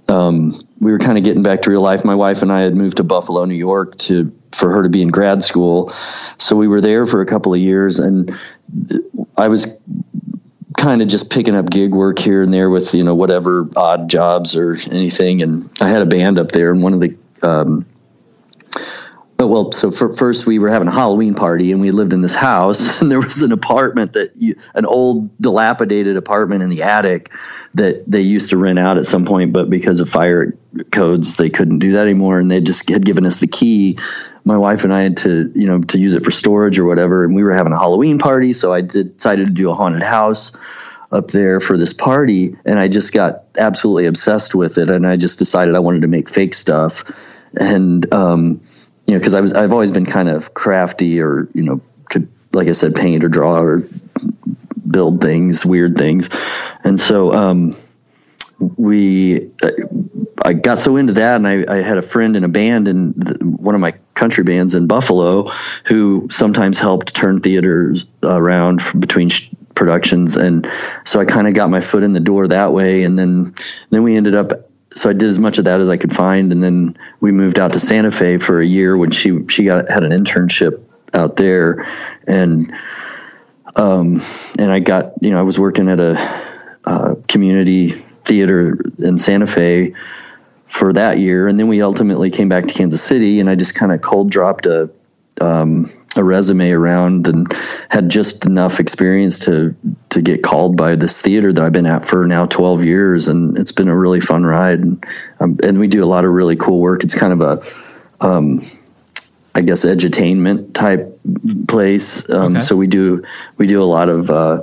[0.09, 2.05] um, we were kind of getting back to real life.
[2.05, 5.03] My wife and I had moved to Buffalo, New York, to for her to be
[5.03, 5.91] in grad school.
[6.39, 8.37] So we were there for a couple of years, and
[9.37, 9.81] I was
[10.77, 14.09] kind of just picking up gig work here and there with you know whatever odd
[14.11, 15.43] jobs or anything.
[15.43, 17.87] And I had a band up there, and one of the um,
[19.47, 22.35] Well, so for, first we were having a Halloween party and we lived in this
[22.35, 27.31] house and there was an apartment that you, an old dilapidated apartment in the attic
[27.75, 30.57] that they used to rent out at some point, but because of fire
[30.91, 32.39] codes, they couldn't do that anymore.
[32.39, 33.99] And they just had given us the key.
[34.45, 37.25] My wife and I had to, you know, to use it for storage or whatever.
[37.25, 38.53] And we were having a Halloween party.
[38.53, 40.53] So I decided to do a haunted house
[41.11, 42.57] up there for this party.
[42.65, 44.91] And I just got absolutely obsessed with it.
[44.91, 47.05] And I just decided I wanted to make fake stuff.
[47.59, 48.61] And, um,
[49.07, 52.29] you know, because I was I've always been kind of crafty or you know could
[52.53, 53.89] like I said paint or draw or
[54.89, 56.31] build things, weird things,
[56.83, 57.73] and so um,
[58.59, 59.51] we
[60.43, 63.13] I got so into that, and I, I had a friend in a band in
[63.13, 65.51] the, one of my country bands in Buffalo
[65.85, 70.69] who sometimes helped turn theaters around between sh- productions, and
[71.05, 73.55] so I kind of got my foot in the door that way, and then
[73.91, 74.64] then we ended up
[74.95, 77.59] so I did as much of that as I could find, and then we moved
[77.59, 80.83] out to Santa Fe for a year when she she got had an internship
[81.13, 81.87] out there,
[82.27, 82.73] and
[83.77, 84.21] um,
[84.59, 89.95] and I got you know I was working at a community theater in Santa Fe
[90.65, 93.75] for that year, and then we ultimately came back to Kansas City, and I just
[93.75, 94.91] kind of cold dropped a
[95.41, 97.53] um, a resume around and
[97.91, 99.75] had just enough experience to
[100.11, 103.59] to get called by this theater that I've been at for now 12 years, and
[103.59, 104.81] it's been a really fun ride.
[104.81, 105.05] And,
[105.41, 107.03] um, and we do a lot of really cool work.
[107.03, 108.61] It's kind of a um,
[109.55, 111.21] I guess edutainment type
[111.69, 112.29] place.
[112.31, 112.61] Um, Okay.
[112.61, 113.25] So we do
[113.57, 114.63] we do a lot of uh,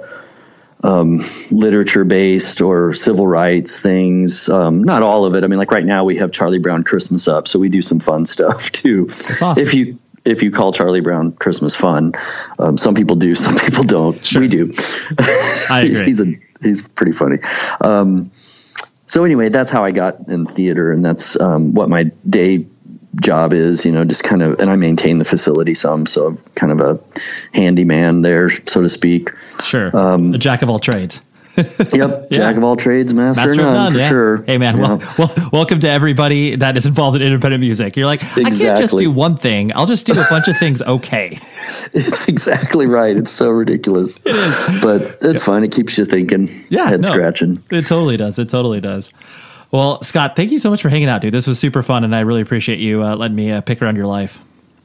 [0.84, 1.20] um,
[1.52, 4.50] literature based or civil rights things.
[4.50, 5.44] Um, not all of it.
[5.44, 8.00] I mean, like right now we have Charlie Brown Christmas up, so we do some
[8.00, 9.08] fun stuff too.
[9.10, 9.54] Awesome.
[9.58, 12.14] If you if you call Charlie Brown Christmas fun,
[12.60, 14.34] um, some people do, some people don't.
[14.34, 14.72] We do.
[15.70, 16.06] I agree.
[16.06, 17.38] he's a he's pretty funny.
[17.82, 18.32] Um,
[19.06, 22.66] so anyway, that's how I got in theater, and that's um, what my day
[23.20, 23.86] job is.
[23.86, 26.82] You know, just kind of, and I maintain the facility some, so I'm kind of
[26.82, 27.00] a
[27.54, 29.36] handyman there, so to speak.
[29.64, 29.96] Sure.
[29.96, 31.22] Um, a jack of all trades.
[31.94, 34.10] Yep, jack of all trades, master, Master none, none, for yeah.
[34.10, 34.44] sure.
[34.44, 34.82] Hey man, Yeah.
[34.98, 37.98] well, well, welcome to everybody that is involved in independent music.
[37.98, 39.72] You're like, I can't just do one thing.
[39.76, 40.82] I'll just do a bunch of things.
[40.82, 41.38] Okay.
[41.94, 43.16] it's exactly right.
[43.18, 44.82] It's so ridiculous, it is.
[44.82, 45.64] but it's fun.
[45.64, 47.10] It keeps you thinking, Yeah, head no.
[47.10, 47.64] scratching.
[47.70, 48.40] It totally does.
[48.40, 49.12] It totally does.
[49.72, 51.34] Well, Scott, thank you so much for hanging out, dude.
[51.34, 53.96] This was super fun, and I really appreciate you uh, letting me uh, pick around
[53.96, 54.40] your life.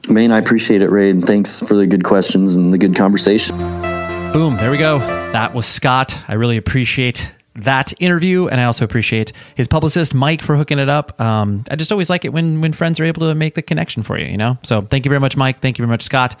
[0.09, 3.96] Man, I appreciate it, Ray, and thanks for the good questions and the good conversation.
[4.37, 4.99] Boom, there we go.
[4.99, 6.15] That was Scott.
[6.27, 10.89] I really appreciate that interview, and I also appreciate his publicist Mike for hooking it
[10.89, 11.19] up.
[11.19, 14.03] Um, I just always like it when when friends are able to make the connection
[14.03, 14.59] for you, you know.
[14.61, 15.59] So thank you very much, Mike.
[15.59, 16.35] Thank you very much, Scott.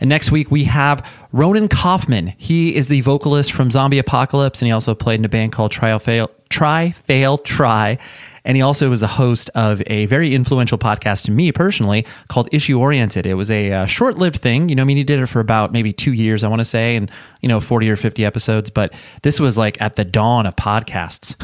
[0.00, 2.28] And next week we have Ronan Kaufman.
[2.38, 5.70] He is the vocalist from Zombie Apocalypse, and he also played in a band called
[5.70, 7.98] Trial Fail Try Fail Try.
[8.44, 12.48] And he also was the host of a very influential podcast to me personally called
[12.52, 13.26] Issue Oriented.
[13.26, 14.68] It was a uh, short lived thing.
[14.68, 16.64] You know, I mean, he did it for about maybe two years, I want to
[16.64, 18.70] say, and, you know, 40 or 50 episodes.
[18.70, 21.34] But this was like at the dawn of podcasts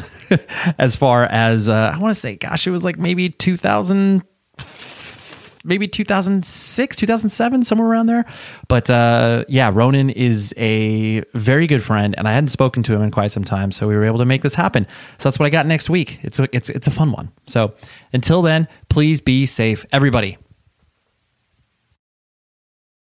[0.79, 4.23] as far as, uh, I want to say, gosh, it was like maybe 2000
[5.63, 8.25] maybe 2006 2007 somewhere around there
[8.67, 13.01] but uh, yeah ronan is a very good friend and i hadn't spoken to him
[13.01, 14.87] in quite some time so we were able to make this happen
[15.17, 17.73] so that's what i got next week it's a, it's, it's a fun one so
[18.13, 20.37] until then please be safe everybody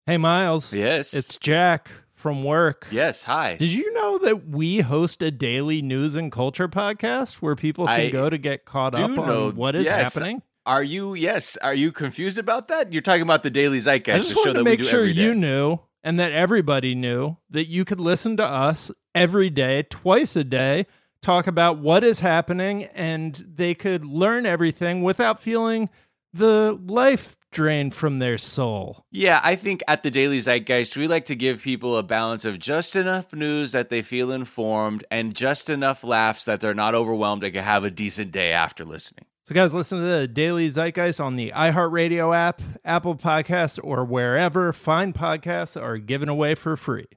[0.08, 0.72] Hey, Miles.
[0.72, 1.12] Yes.
[1.12, 2.86] It's Jack from work.
[2.90, 3.56] Yes, hi.
[3.56, 8.00] Did you know that we host a daily news and culture podcast where people can
[8.00, 10.14] I go to get caught do up know- on what is yes.
[10.14, 10.40] happening?
[10.68, 11.56] Are you yes?
[11.62, 12.92] Are you confused about that?
[12.92, 14.14] You're talking about the Daily Zeitgeist.
[14.14, 17.98] I just wanted to make sure you knew and that everybody knew that you could
[17.98, 20.84] listen to us every day, twice a day,
[21.22, 25.88] talk about what is happening, and they could learn everything without feeling
[26.34, 29.06] the life drained from their soul.
[29.10, 32.58] Yeah, I think at the Daily Zeitgeist, we like to give people a balance of
[32.58, 37.42] just enough news that they feel informed and just enough laughs that they're not overwhelmed
[37.42, 39.24] and can have a decent day after listening.
[39.48, 44.74] So, guys, listen to the Daily Zeitgeist on the iHeartRadio app, Apple Podcasts, or wherever
[44.74, 47.08] fine podcasts are given away for free.